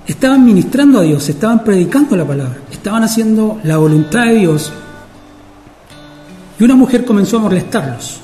[0.07, 4.73] Estaban ministrando a Dios, estaban predicando la palabra, estaban haciendo la voluntad de Dios.
[6.61, 8.21] Y una mujer comenzó a molestarlos.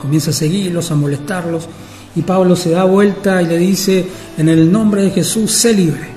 [0.00, 1.68] Comienza a seguirlos, a molestarlos.
[2.16, 6.08] Y Pablo se da vuelta y le dice, en el nombre de Jesús, sé libre.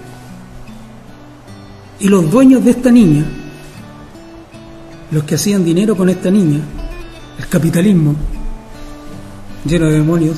[1.99, 3.25] Y los dueños de esta niña,
[5.11, 6.59] los que hacían dinero con esta niña,
[7.37, 8.15] el capitalismo,
[9.65, 10.37] lleno de demonios,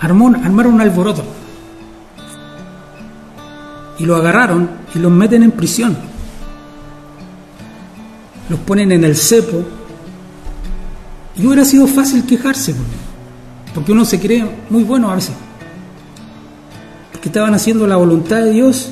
[0.00, 1.24] armaron un alboroto.
[3.98, 6.07] Y lo agarraron y los meten en prisión.
[8.48, 9.64] Los ponen en el cepo.
[11.36, 12.74] Y hubiera sido fácil quejarse,
[13.72, 15.34] porque uno se cree muy bueno a veces.
[17.12, 18.90] Porque estaban haciendo la voluntad de Dios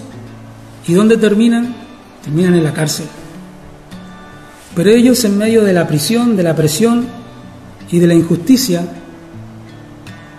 [0.88, 1.75] ¿Y dónde terminan?
[2.23, 3.07] Terminan en la cárcel.
[4.75, 7.07] Pero ellos en medio de la prisión, de la presión
[7.90, 8.87] y de la injusticia,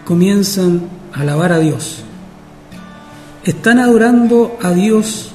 [0.06, 2.04] comienzan a alabar a Dios.
[3.44, 5.32] Están adorando a Dios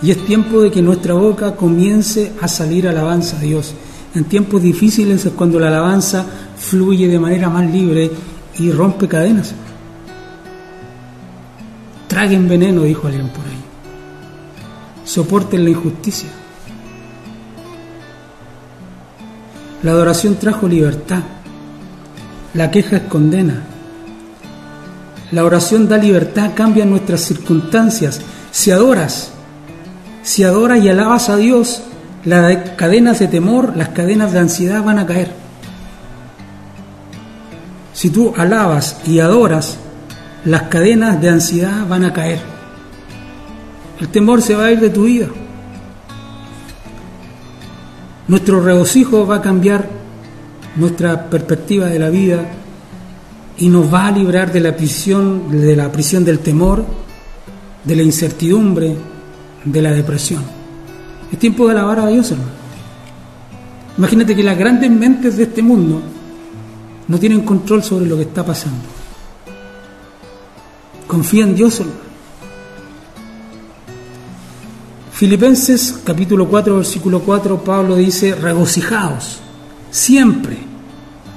[0.00, 3.74] y es tiempo de que nuestra boca comience a salir alabanza a Dios.
[4.14, 6.24] En tiempos difíciles es cuando la alabanza
[6.56, 8.10] fluye de manera más libre
[8.58, 9.54] y rompe cadenas.
[12.06, 13.58] Traguen veneno, dijo alguien por ahí.
[15.04, 16.28] Soporten la injusticia.
[19.82, 21.22] La adoración trajo libertad.
[22.54, 23.62] La queja es condena.
[25.30, 28.20] La oración da libertad, cambia nuestras circunstancias.
[28.50, 29.32] Si adoras,
[30.22, 31.82] si adoras y alabas a Dios,
[32.24, 35.30] las cadenas de temor, las cadenas de ansiedad van a caer.
[37.92, 39.78] Si tú alabas y adoras,
[40.44, 42.40] las cadenas de ansiedad van a caer.
[44.00, 45.26] El temor se va a ir de tu vida.
[48.28, 49.88] Nuestro regocijo va a cambiar
[50.76, 52.44] nuestra perspectiva de la vida
[53.56, 56.84] y nos va a librar de la prisión, de la prisión del temor,
[57.82, 58.96] de la incertidumbre,
[59.72, 60.42] de la depresión.
[61.32, 62.50] Es tiempo de alabar a Dios, hermano.
[63.96, 66.00] Imagínate que las grandes mentes de este mundo
[67.08, 68.84] no tienen control sobre lo que está pasando.
[71.06, 72.08] Confía en Dios, hermano.
[75.12, 79.40] Filipenses capítulo 4, versículo 4, Pablo dice, regocijaos,
[79.90, 80.58] siempre,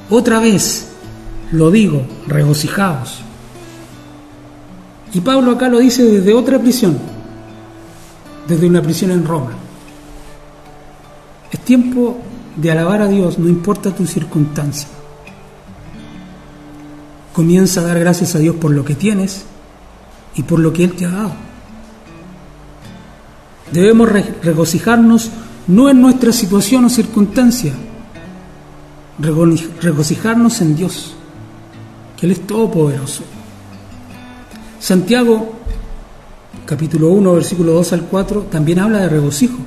[0.08, 0.88] otra vez,
[1.52, 3.22] lo digo, regocijaos.
[5.14, 6.96] Y Pablo acá lo dice desde otra prisión,
[8.52, 9.52] desde una prisión en Roma.
[11.52, 12.20] Es tiempo
[12.58, 14.90] de alabar a Dios, no importa tu circunstancia.
[17.32, 19.46] Comienza a dar gracias a Dios por lo que tienes
[20.36, 21.32] y por lo que Él te ha dado.
[23.72, 25.32] Debemos regocijarnos
[25.68, 27.72] no en nuestra situación o circunstancia,
[29.18, 31.14] regocijarnos en Dios,
[32.18, 33.24] que Él es todopoderoso.
[34.82, 35.61] Santiago,
[36.72, 39.58] capítulo 1, versículo 2 al 4, también habla de regocijo.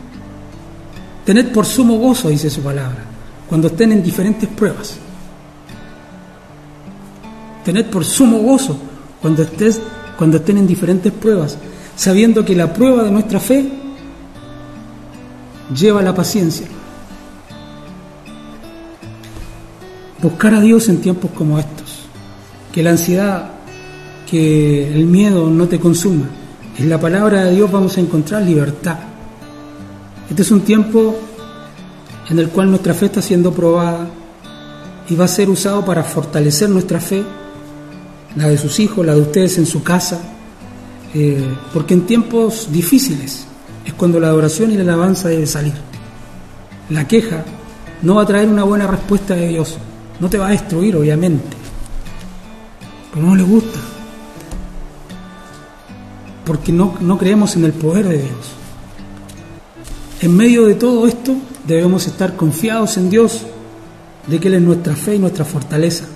[1.26, 3.04] Tened por sumo gozo, dice su palabra,
[3.46, 4.96] cuando estén en diferentes pruebas.
[7.62, 8.78] Tened por sumo gozo
[9.20, 9.82] cuando, estés,
[10.16, 11.58] cuando estén en diferentes pruebas,
[11.94, 13.70] sabiendo que la prueba de nuestra fe
[15.78, 16.66] lleva la paciencia.
[20.22, 22.06] Buscar a Dios en tiempos como estos.
[22.72, 23.50] Que la ansiedad,
[24.26, 26.30] que el miedo no te consuma.
[26.76, 28.98] En la palabra de Dios vamos a encontrar libertad.
[30.28, 31.16] Este es un tiempo
[32.28, 34.08] en el cual nuestra fe está siendo probada
[35.08, 37.22] y va a ser usado para fortalecer nuestra fe,
[38.34, 40.20] la de sus hijos, la de ustedes en su casa,
[41.14, 43.46] eh, porque en tiempos difíciles
[43.86, 45.74] es cuando la adoración y la alabanza debe salir.
[46.90, 47.44] La queja
[48.02, 49.78] no va a traer una buena respuesta de Dios,
[50.18, 51.56] no te va a destruir, obviamente.
[53.12, 53.93] Pero no le gusta.
[56.44, 58.52] Porque no, no creemos en el poder de Dios.
[60.20, 61.34] En medio de todo esto
[61.66, 63.42] debemos estar confiados en Dios,
[64.26, 66.06] de que Él es nuestra fe y nuestra fortaleza.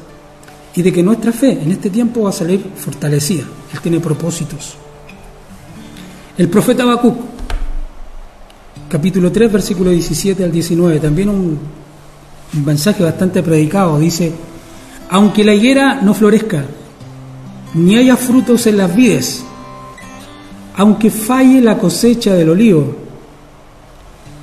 [0.74, 3.44] Y de que nuestra fe en este tiempo va a salir fortalecida.
[3.72, 4.76] Él tiene propósitos.
[6.36, 7.16] El profeta Habacuc,
[8.88, 11.58] capítulo 3, versículo 17 al 19, también un,
[12.54, 14.32] un mensaje bastante predicado, dice,
[15.10, 16.64] aunque la higuera no florezca,
[17.74, 19.44] ni haya frutos en las vides,
[20.78, 22.94] aunque falle la cosecha del olivo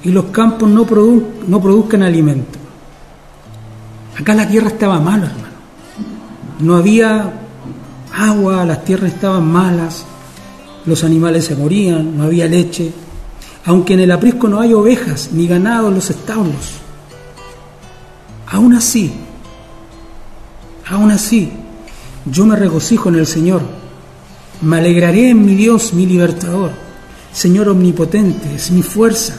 [0.04, 2.60] y los campos no, produzcan alimento.
[4.20, 5.56] Acá la tierra estaba mala, hermano.
[6.60, 7.34] No había
[8.14, 10.06] agua, las tierras estaban malas,
[10.86, 12.92] los animales se morían, no había leche,
[13.66, 16.76] aunque en el aprisco no hay ovejas ni ganado en los establos
[18.48, 19.12] Aún así,
[20.88, 21.52] aún así,
[22.26, 23.62] yo me regocijo en el Señor,
[24.62, 26.72] me alegraré en mi Dios, mi libertador.
[27.32, 29.36] Señor omnipotente, es mi fuerza.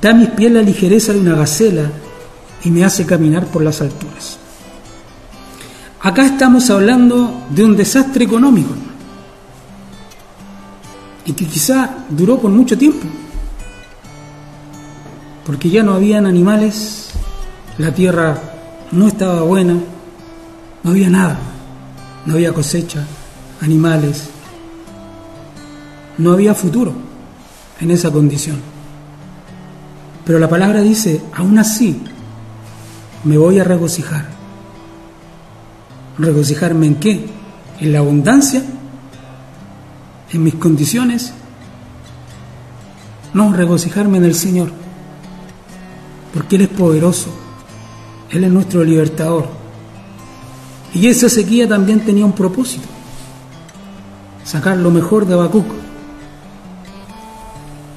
[0.00, 1.90] Da a mis pies la ligereza de una gacela
[2.64, 4.38] y me hace caminar por las alturas.
[6.00, 8.74] Acá estamos hablando de un desastre económico
[11.24, 13.06] y que quizá duró por mucho tiempo,
[15.46, 17.10] porque ya no habían animales
[17.78, 18.40] la tierra
[18.90, 19.74] no estaba buena,
[20.82, 21.38] no había nada,
[22.26, 23.06] no había cosecha,
[23.62, 24.28] animales,
[26.18, 26.92] no había futuro
[27.80, 28.58] en esa condición.
[30.26, 32.00] Pero la palabra dice, aún así,
[33.24, 34.26] me voy a regocijar.
[36.18, 37.26] ¿Regocijarme en qué?
[37.80, 38.62] ¿En la abundancia?
[40.32, 41.32] ¿En mis condiciones?
[43.32, 44.70] No, regocijarme en el Señor,
[46.34, 47.42] porque Él es poderoso
[48.32, 49.46] él es nuestro libertador.
[50.94, 52.86] Y esa sequía también tenía un propósito,
[54.44, 55.66] sacar lo mejor de Habacuc.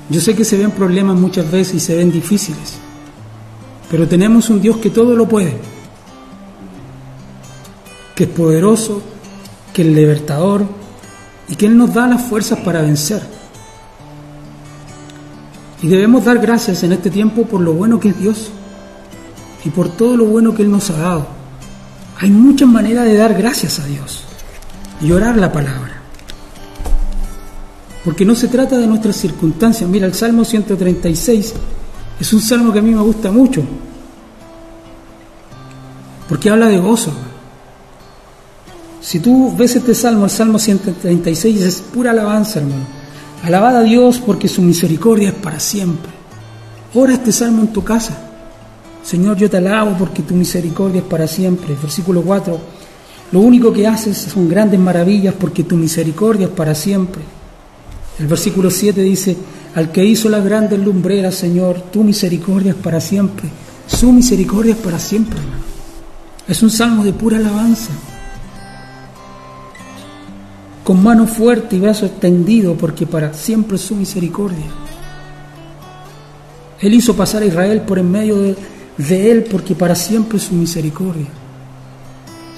[0.10, 2.76] Yo sé que se ven problemas muchas veces y se ven difíciles,
[3.90, 5.58] pero tenemos un Dios que todo lo puede,
[8.14, 9.02] que es poderoso,
[9.74, 10.66] que es libertador,
[11.48, 13.22] y que Él nos da las fuerzas para vencer.
[15.82, 18.52] Y debemos dar gracias en este tiempo por lo bueno que es Dios
[19.64, 21.28] y por todo lo bueno que Él nos ha dado.
[22.20, 24.24] Hay muchas maneras de dar gracias a Dios
[25.02, 25.95] y orar la palabra.
[28.06, 29.90] Porque no se trata de nuestras circunstancias.
[29.90, 31.54] Mira, el Salmo 136
[32.20, 33.64] es un salmo que a mí me gusta mucho.
[36.30, 37.12] Porque habla de gozo.
[39.02, 42.86] Si tú ves este salmo, el Salmo 136, es pura alabanza, hermano.
[43.44, 46.12] Alabada a Dios porque su misericordia es para siempre.
[46.94, 48.18] Ora este salmo en tu casa.
[49.04, 51.76] Señor, yo te alabo porque tu misericordia es para siempre.
[51.80, 52.60] Versículo 4.
[53.32, 57.35] Lo único que haces son grandes maravillas porque tu misericordia es para siempre.
[58.20, 59.36] El versículo 7 dice,
[59.76, 63.50] al que hizo las grandes lumbreras, Señor, tu misericordia es para siempre.
[63.88, 65.40] Su misericordia es para siempre.
[66.48, 67.92] Es un salmo de pura alabanza
[70.86, 74.66] con mano fuerte y brazo extendido, porque para siempre es su misericordia.
[76.80, 78.56] Él hizo pasar a Israel por en medio
[78.96, 81.26] de, él, porque para siempre es su misericordia.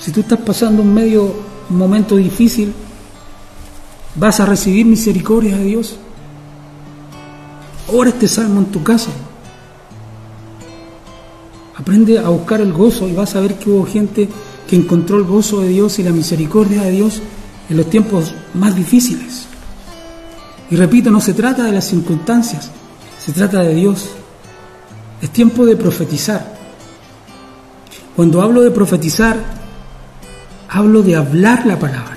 [0.02, 1.34] Si tú estás pasando un medio,
[1.70, 2.74] momento difícil,
[4.18, 5.98] vas a recibir misericordia de Dios.
[7.88, 9.12] Ora este salmo en tu casa.
[11.76, 14.28] Aprende a buscar el gozo y vas a ver que hubo gente
[14.68, 17.22] que encontró el gozo de Dios y la misericordia de Dios
[17.70, 19.46] en los tiempos más difíciles.
[20.70, 22.72] Y repito, no se trata de las circunstancias,
[23.24, 24.10] se trata de Dios.
[25.22, 26.58] Es tiempo de profetizar.
[28.16, 29.38] Cuando hablo de profetizar,
[30.70, 32.17] hablo de hablar la palabra,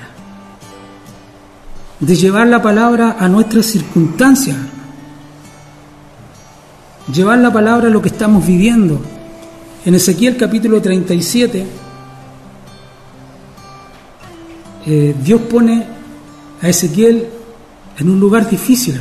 [2.01, 4.57] de llevar la palabra a nuestras circunstancias,
[7.13, 9.01] llevar la palabra a lo que estamos viviendo.
[9.85, 11.67] En Ezequiel capítulo 37,
[14.87, 15.87] eh, Dios pone
[16.63, 17.29] a Ezequiel
[17.99, 18.99] en un lugar difícil.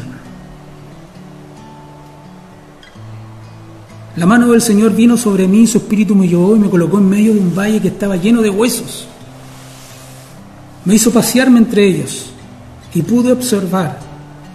[4.17, 7.07] La mano del Señor vino sobre mí, su espíritu me llevó y me colocó en
[7.07, 9.07] medio de un valle que estaba lleno de huesos.
[10.83, 12.29] Me hizo pasearme entre ellos
[12.93, 13.99] y pude observar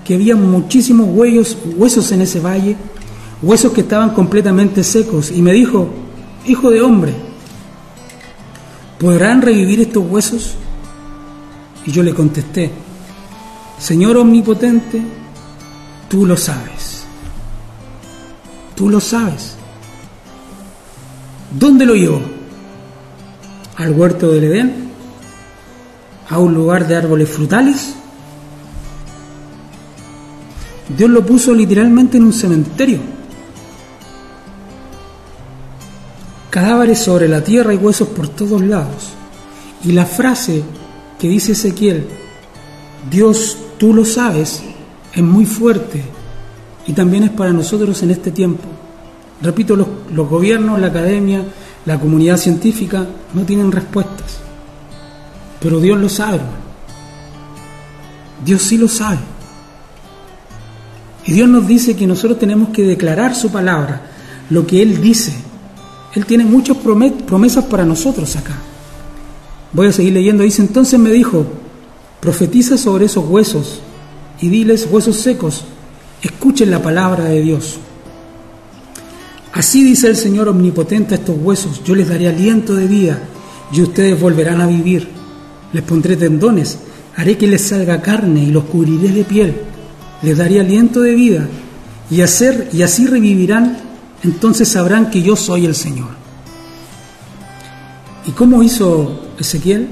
[0.05, 2.77] que había muchísimos huesos, en ese valle,
[3.43, 5.31] huesos que estaban completamente secos.
[5.31, 5.89] Y me dijo,
[6.47, 7.15] hijo de hombre,
[8.99, 10.55] ¿podrán revivir estos huesos?
[11.87, 12.71] Y yo le contesté,
[13.79, 15.03] Señor omnipotente,
[16.09, 17.05] tú lo sabes.
[18.75, 19.55] Tú lo sabes.
[21.59, 22.21] ¿Dónde lo llevó?
[23.77, 24.91] ¿Al huerto del Edén?
[26.29, 27.95] ¿A un lugar de árboles frutales?
[30.89, 32.99] Dios lo puso literalmente en un cementerio.
[36.51, 39.11] Cadáveres sobre la tierra y huesos por todos lados.
[39.83, 40.63] Y la frase
[41.19, 42.07] que dice Ezequiel,
[43.11, 44.63] Dios, tú lo sabes,
[45.13, 46.03] es muy fuerte
[46.87, 48.65] y también es para nosotros en este tiempo.
[49.43, 51.43] Repito, los, los gobiernos, la academia,
[51.87, 54.39] la comunidad científica no tienen respuestas,
[55.61, 56.41] pero Dios lo sabe.
[58.45, 59.19] Dios sí lo sabe.
[61.27, 64.03] Y Dios nos dice que nosotros tenemos que declarar su palabra,
[64.51, 65.33] lo que Él dice.
[66.15, 68.57] Él tiene muchas promesas para nosotros acá.
[69.73, 70.45] Voy a seguir leyendo.
[70.45, 71.47] Dice, entonces me dijo,
[72.21, 73.81] profetiza sobre esos huesos
[74.41, 75.65] y diles, huesos secos,
[76.23, 77.79] escuchen la palabra de Dios.
[79.53, 83.19] Así dice el Señor omnipotente a estos huesos, yo les daré aliento de vida
[83.73, 85.09] y ustedes volverán a vivir.
[85.73, 86.79] Les pondré tendones,
[87.17, 89.55] haré que les salga carne y los cubriré de piel.
[90.25, 91.47] Les daré aliento de vida
[92.11, 93.79] y, hacer, y así revivirán,
[94.23, 96.09] entonces sabrán que yo soy el Señor.
[98.27, 99.91] ¿Y cómo hizo Ezequiel?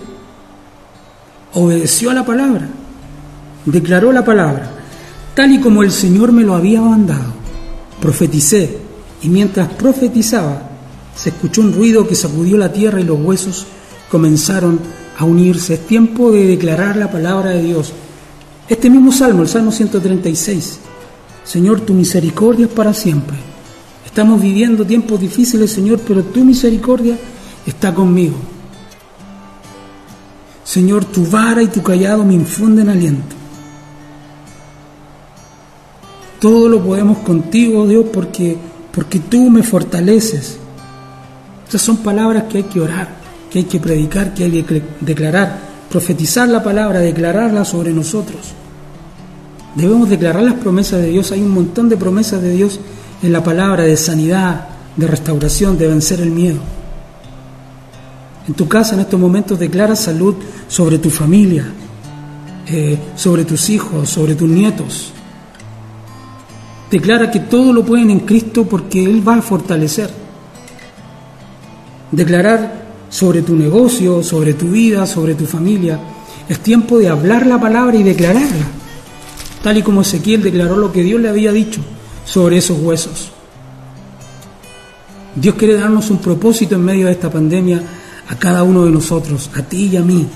[1.55, 2.67] Obedeció a la palabra,
[3.67, 4.71] declaró la palabra,
[5.35, 7.35] tal y como el Señor me lo había mandado.
[8.01, 8.79] Profeticé,
[9.23, 10.63] y mientras profetizaba,
[11.15, 13.67] se escuchó un ruido que sacudió la tierra y los huesos
[14.11, 14.81] comenzaron
[15.19, 15.75] a unirse.
[15.75, 17.93] Es tiempo de declarar la palabra de Dios.
[18.73, 20.79] Este mismo salmo, el Salmo 136.
[21.45, 23.37] Señor, tu misericordia es para siempre.
[24.07, 27.19] Estamos viviendo tiempos difíciles, Señor, pero tu misericordia
[27.67, 28.37] está conmigo.
[30.65, 33.37] Señor, tu vara y tu callado me infunden aliento.
[36.41, 38.57] Todo lo podemos contigo, Dios, porque,
[38.91, 40.57] porque tú me fortaleces.
[41.67, 43.17] Estas son palabras que hay que orar,
[43.51, 45.59] que hay que predicar, que hay que declarar,
[45.91, 48.62] profetizar la palabra, declararla sobre nosotros.
[49.75, 51.33] Debemos declarar las promesas de Dios.
[51.33, 52.81] Hay un montón de promesas de Dios
[53.23, 56.61] en la palabra de sanidad, de restauración, de vencer el miedo.
[58.47, 60.35] En tu casa en estos momentos declara salud
[60.69, 61.65] sobre tu familia.
[62.67, 65.13] eh, sobre tus hijos, sobre tus nietos.
[66.91, 70.11] Declara que todo lo pueden en Cristo porque Él va a fortalecer.
[72.11, 75.99] Declarar sobre tu negocio, sobre tu vida, sobre tu familia.
[76.49, 78.67] Es tiempo de hablar la palabra y declararla,
[79.63, 81.81] tal y como Ezequiel declaró lo que Dios le había dicho
[82.25, 83.31] sobre esos huesos.
[85.35, 87.83] Dios quiere darnos un propósito en medio de esta pandemia
[88.29, 90.27] a cada uno de nosotros, a ti y a mí.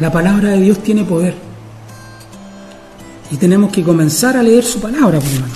[0.00, 1.34] La palabra de Dios tiene poder.
[3.30, 5.52] Y tenemos que comenzar a leer su palabra, hermano.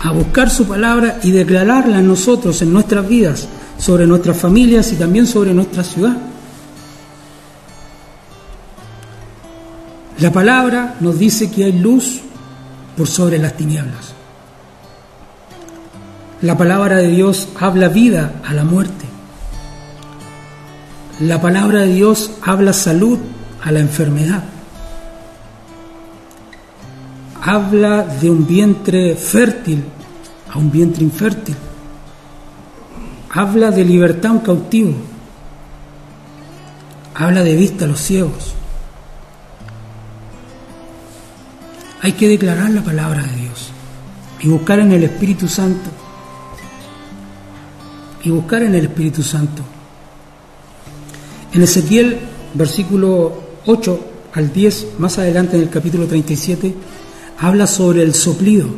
[0.00, 3.48] A buscar su palabra y declararla en nosotros, en nuestras vidas,
[3.78, 6.16] sobre nuestras familias y también sobre nuestra ciudad.
[10.20, 12.20] La palabra nos dice que hay luz
[12.96, 14.14] por sobre las tinieblas.
[16.42, 19.04] La palabra de Dios habla vida a la muerte.
[21.20, 23.18] La palabra de Dios habla salud
[23.62, 24.42] a la enfermedad.
[27.40, 29.84] Habla de un vientre fértil
[30.52, 31.56] a un vientre infértil.
[33.30, 34.94] Habla de libertad a un cautivo.
[37.14, 38.54] Habla de vista a los ciegos.
[42.00, 43.70] Hay que declarar la palabra de Dios
[44.40, 45.90] y buscar en el Espíritu Santo.
[48.22, 49.62] Y buscar en el Espíritu Santo.
[51.52, 52.18] En Ezequiel,
[52.54, 54.00] versículo 8
[54.34, 56.74] al 10, más adelante en el capítulo 37,
[57.38, 58.68] habla sobre el soplido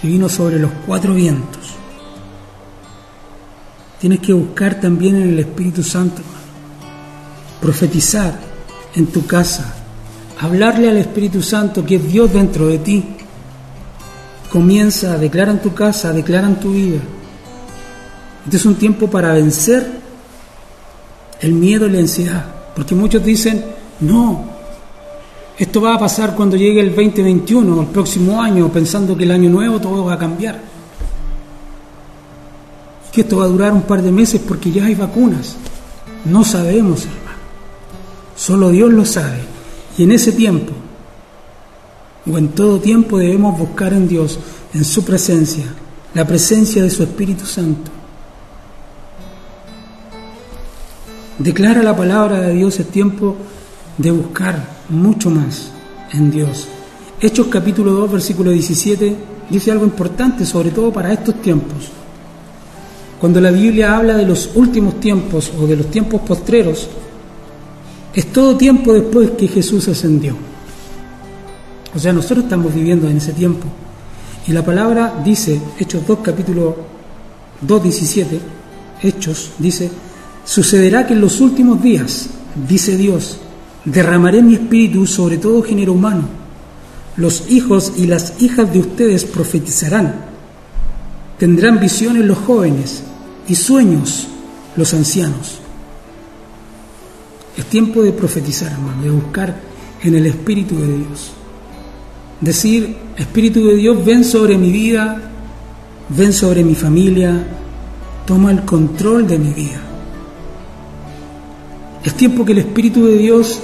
[0.00, 1.74] que vino sobre los cuatro vientos.
[4.00, 6.22] Tienes que buscar también en el Espíritu Santo,
[7.60, 8.38] profetizar
[8.94, 9.75] en tu casa,
[10.40, 13.04] hablarle al Espíritu Santo que es Dios dentro de ti.
[14.50, 17.00] Comienza, declara en tu casa, declara en tu vida.
[18.44, 19.86] Este es un tiempo para vencer
[21.40, 23.64] el miedo y la ansiedad, porque muchos dicen,
[24.00, 24.44] no,
[25.58, 29.50] esto va a pasar cuando llegue el 2021, el próximo año, pensando que el año
[29.50, 30.60] nuevo todo va a cambiar.
[33.12, 35.56] Que esto va a durar un par de meses porque ya hay vacunas.
[36.26, 37.26] No sabemos, hermano.
[38.36, 39.55] Solo Dios lo sabe.
[39.98, 40.72] Y en ese tiempo,
[42.30, 44.38] o en todo tiempo, debemos buscar en Dios,
[44.74, 45.64] en su presencia,
[46.12, 47.90] la presencia de su Espíritu Santo.
[51.38, 53.36] Declara la palabra de Dios, es tiempo
[53.96, 55.70] de buscar mucho más
[56.12, 56.68] en Dios.
[57.20, 59.16] Hechos capítulo 2, versículo 17,
[59.48, 61.90] dice algo importante, sobre todo para estos tiempos.
[63.20, 66.88] Cuando la Biblia habla de los últimos tiempos o de los tiempos postreros,
[68.16, 70.34] es todo tiempo después que Jesús ascendió.
[71.94, 73.66] O sea, nosotros estamos viviendo en ese tiempo.
[74.48, 76.76] Y la palabra dice, Hechos 2, capítulo
[77.60, 78.40] 2, 17,
[79.02, 79.90] Hechos, dice,
[80.46, 82.30] sucederá que en los últimos días,
[82.66, 83.36] dice Dios,
[83.84, 86.22] derramaré mi espíritu sobre todo género humano.
[87.16, 90.14] Los hijos y las hijas de ustedes profetizarán.
[91.38, 93.02] Tendrán visiones los jóvenes
[93.46, 94.26] y sueños
[94.74, 95.65] los ancianos.
[97.56, 99.56] Es tiempo de profetizar, hermano, de buscar
[100.02, 101.32] en el Espíritu de Dios.
[102.40, 105.16] Decir, Espíritu de Dios, ven sobre mi vida,
[106.10, 107.46] ven sobre mi familia,
[108.26, 109.80] toma el control de mi vida.
[112.04, 113.58] Es tiempo que el Espíritu de Dios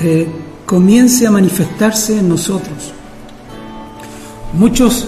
[0.00, 0.26] eh,
[0.64, 2.92] comience a manifestarse en nosotros.
[4.54, 5.06] Muchos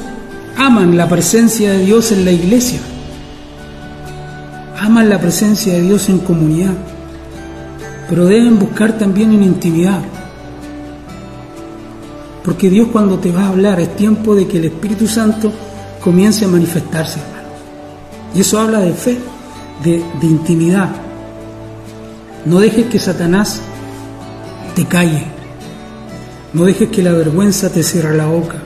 [0.58, 2.80] aman la presencia de Dios en la iglesia,
[4.78, 6.74] aman la presencia de Dios en comunidad
[8.08, 10.00] pero deben buscar también en intimidad.
[12.44, 15.52] Porque Dios cuando te va a hablar es tiempo de que el Espíritu Santo
[16.00, 17.18] comience a manifestarse,
[18.34, 19.18] Y eso habla de fe,
[19.82, 20.90] de, de intimidad.
[22.44, 23.60] No dejes que Satanás
[24.76, 25.24] te calle.
[26.52, 28.58] No dejes que la vergüenza te cierre la boca.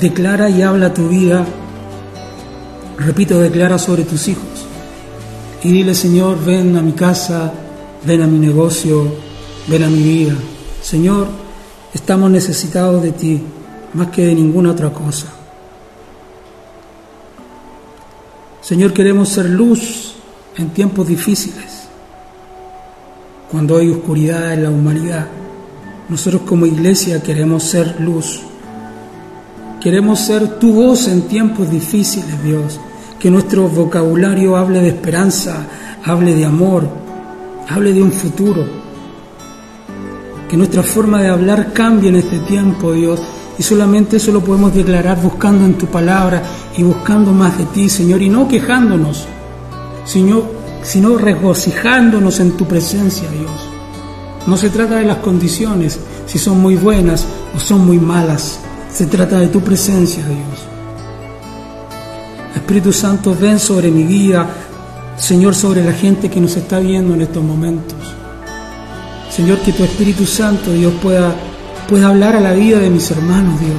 [0.00, 1.44] Declara y habla tu vida.
[2.98, 4.66] Repito, declara sobre tus hijos.
[5.62, 7.52] Y dile, Señor, ven a mi casa,
[8.06, 9.04] ven a mi negocio,
[9.66, 10.34] ven a mi vida.
[10.80, 11.26] Señor,
[11.92, 13.42] estamos necesitados de ti
[13.94, 15.26] más que de ninguna otra cosa.
[18.60, 20.14] Señor, queremos ser luz
[20.56, 21.88] en tiempos difíciles,
[23.50, 25.26] cuando hay oscuridad en la humanidad.
[26.08, 28.40] Nosotros como iglesia queremos ser luz.
[29.80, 32.80] Queremos ser tu voz en tiempos difíciles, Dios.
[33.18, 35.66] Que nuestro vocabulario hable de esperanza,
[36.04, 37.05] hable de amor,
[37.68, 38.64] hable de un futuro.
[40.48, 43.20] Que nuestra forma de hablar cambie en este tiempo, Dios.
[43.58, 46.42] Y solamente eso lo podemos declarar buscando en tu palabra
[46.76, 49.26] y buscando más de ti, Señor, y no quejándonos,
[50.04, 50.42] sino,
[50.82, 53.68] sino regocijándonos en tu presencia, Dios.
[54.46, 58.60] No se trata de las condiciones, si son muy buenas o son muy malas.
[58.92, 60.66] Se trata de tu presencia, Dios.
[62.54, 64.65] Espíritu Santo, ven sobre mi vida,
[65.18, 67.96] Señor, sobre la gente que nos está viendo en estos momentos.
[69.30, 71.34] Señor, que tu Espíritu Santo, Dios, pueda,
[71.88, 73.72] pueda hablar a la vida de mis hermanos, Dios.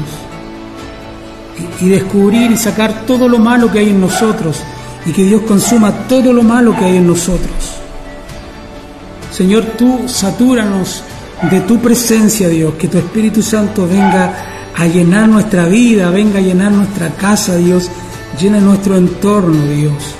[1.81, 4.57] Y, y descubrir y sacar todo lo malo que hay en nosotros.
[5.05, 7.77] Y que Dios consuma todo lo malo que hay en nosotros.
[9.31, 11.03] Señor, tú satúranos
[11.51, 12.73] de tu presencia, Dios.
[12.79, 17.89] Que tu Espíritu Santo venga a llenar nuestra vida, venga a llenar nuestra casa, Dios.
[18.39, 20.16] Llena nuestro entorno, Dios.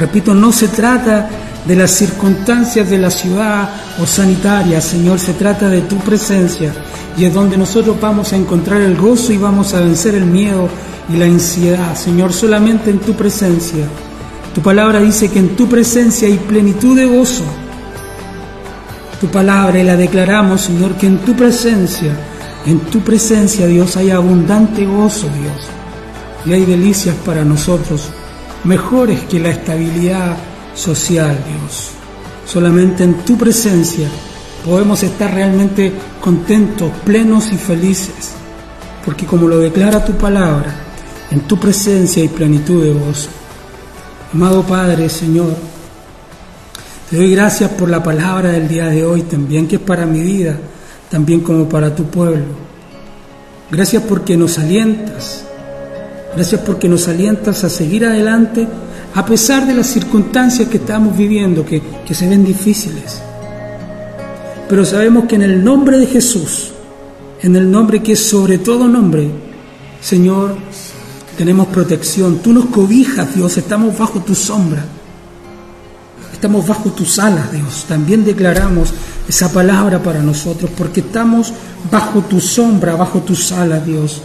[0.00, 1.28] Repito, no se trata
[1.66, 3.68] de las circunstancias de la ciudad
[4.00, 6.72] o sanitaria, Señor, se trata de tu presencia
[7.18, 10.70] y es donde nosotros vamos a encontrar el gozo y vamos a vencer el miedo
[11.12, 13.84] y la ansiedad, Señor, solamente en tu presencia.
[14.54, 17.44] Tu palabra dice que en tu presencia hay plenitud de gozo.
[19.20, 22.16] Tu palabra y la declaramos, Señor, que en tu presencia,
[22.64, 25.68] en tu presencia, Dios, hay abundante gozo, Dios.
[26.46, 28.08] Y hay delicias para nosotros,
[28.64, 30.36] mejores que la estabilidad
[30.74, 31.90] social, Dios.
[32.46, 34.08] Solamente en tu presencia
[34.64, 38.32] podemos estar realmente contentos, plenos y felices,
[39.04, 40.74] porque como lo declara tu palabra,
[41.30, 43.30] en tu presencia hay plenitud de gozo.
[44.34, 45.56] Amado Padre, Señor,
[47.08, 50.20] te doy gracias por la palabra del día de hoy también, que es para mi
[50.20, 50.56] vida,
[51.10, 52.70] también como para tu pueblo.
[53.70, 55.44] Gracias porque nos alientas,
[56.34, 58.66] gracias porque nos alientas a seguir adelante
[59.14, 63.20] a pesar de las circunstancias que estamos viviendo, que, que se ven difíciles.
[64.68, 66.70] Pero sabemos que en el nombre de Jesús,
[67.42, 69.28] en el nombre que es sobre todo nombre,
[70.00, 70.56] Señor,
[71.36, 72.38] tenemos protección.
[72.38, 74.84] Tú nos cobijas, Dios, estamos bajo tu sombra.
[76.32, 77.84] Estamos bajo tus alas, Dios.
[77.88, 78.92] También declaramos
[79.28, 81.52] esa palabra para nosotros, porque estamos
[81.90, 84.22] bajo tu sombra, bajo tus alas, Dios.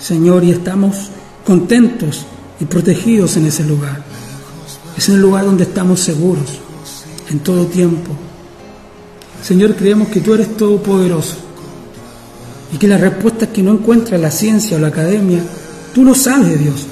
[0.00, 1.10] Señor, y estamos
[1.46, 2.26] contentos
[2.60, 4.02] y protegidos en ese lugar.
[4.98, 6.46] Es el lugar donde estamos seguros
[7.30, 8.10] en todo tiempo.
[9.42, 11.36] Señor, creemos que tú eres todopoderoso
[12.72, 15.40] y que las respuestas que no encuentra la ciencia o la academia,
[15.94, 16.86] tú lo sabes, Dios.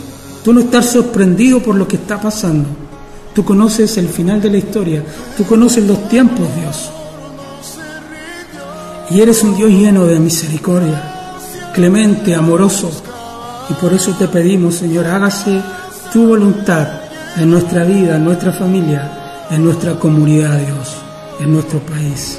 [0.45, 2.69] Tú no estás sorprendido por lo que está pasando.
[3.35, 5.03] Tú conoces el final de la historia.
[5.37, 6.91] Tú conoces los tiempos, Dios.
[9.11, 11.03] Y eres un Dios lleno de misericordia,
[11.75, 12.91] clemente, amoroso.
[13.71, 15.61] Y por eso te pedimos, Señor, hágase
[16.13, 16.87] tu voluntad
[17.37, 20.97] en nuestra vida, en nuestra familia, en nuestra comunidad, Dios,
[21.41, 22.39] en nuestro país.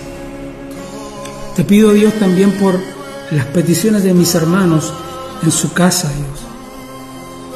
[1.56, 2.80] Te pido, Dios, también por
[3.32, 4.94] las peticiones de mis hermanos
[5.44, 6.46] en su casa, Dios.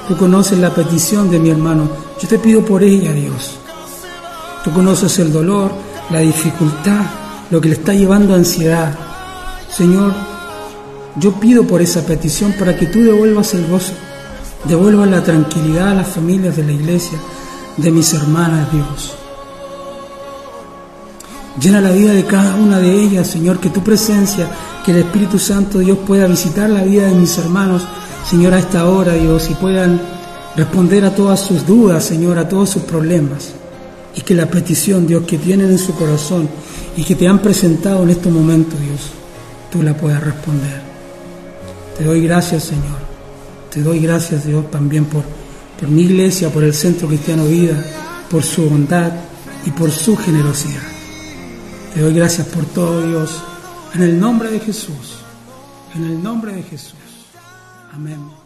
[0.08, 1.88] Tú conoces la petición de mi hermano.
[2.20, 3.60] Yo te pido por ella, Dios.
[4.64, 5.72] Tú conoces el dolor,
[6.10, 7.02] la dificultad,
[7.52, 8.98] lo que le está llevando ansiedad.
[9.70, 10.14] Señor,
[11.20, 13.94] yo pido por esa petición para que tú devuelvas el gozo,
[14.66, 17.18] devuelvas la tranquilidad a las familias de la iglesia,
[17.78, 19.14] de mis hermanas, Dios.
[21.60, 24.48] Llena la vida de cada una de ellas, Señor, que tu presencia,
[24.86, 27.84] que el Espíritu Santo, Dios, pueda visitar la vida de mis hermanos,
[28.30, 30.00] Señor, a esta hora, Dios, y puedan
[30.56, 33.52] responder a todas sus dudas, Señor, a todos sus problemas.
[34.16, 36.50] Y que la petición, Dios, que tienen en su corazón
[36.96, 39.12] y que te han presentado en este momento, Dios,
[39.72, 40.89] tú la puedas responder.
[42.00, 42.98] Te doy gracias, Señor.
[43.70, 45.22] Te doy gracias, Dios, también por,
[45.78, 47.76] por mi iglesia, por el Centro Cristiano Vida,
[48.32, 49.12] por su bondad
[49.66, 50.82] y por su generosidad.
[51.94, 53.44] Te doy gracias por todo, Dios,
[53.96, 55.18] en el nombre de Jesús.
[55.94, 56.96] En el nombre de Jesús.
[57.92, 58.39] Amén.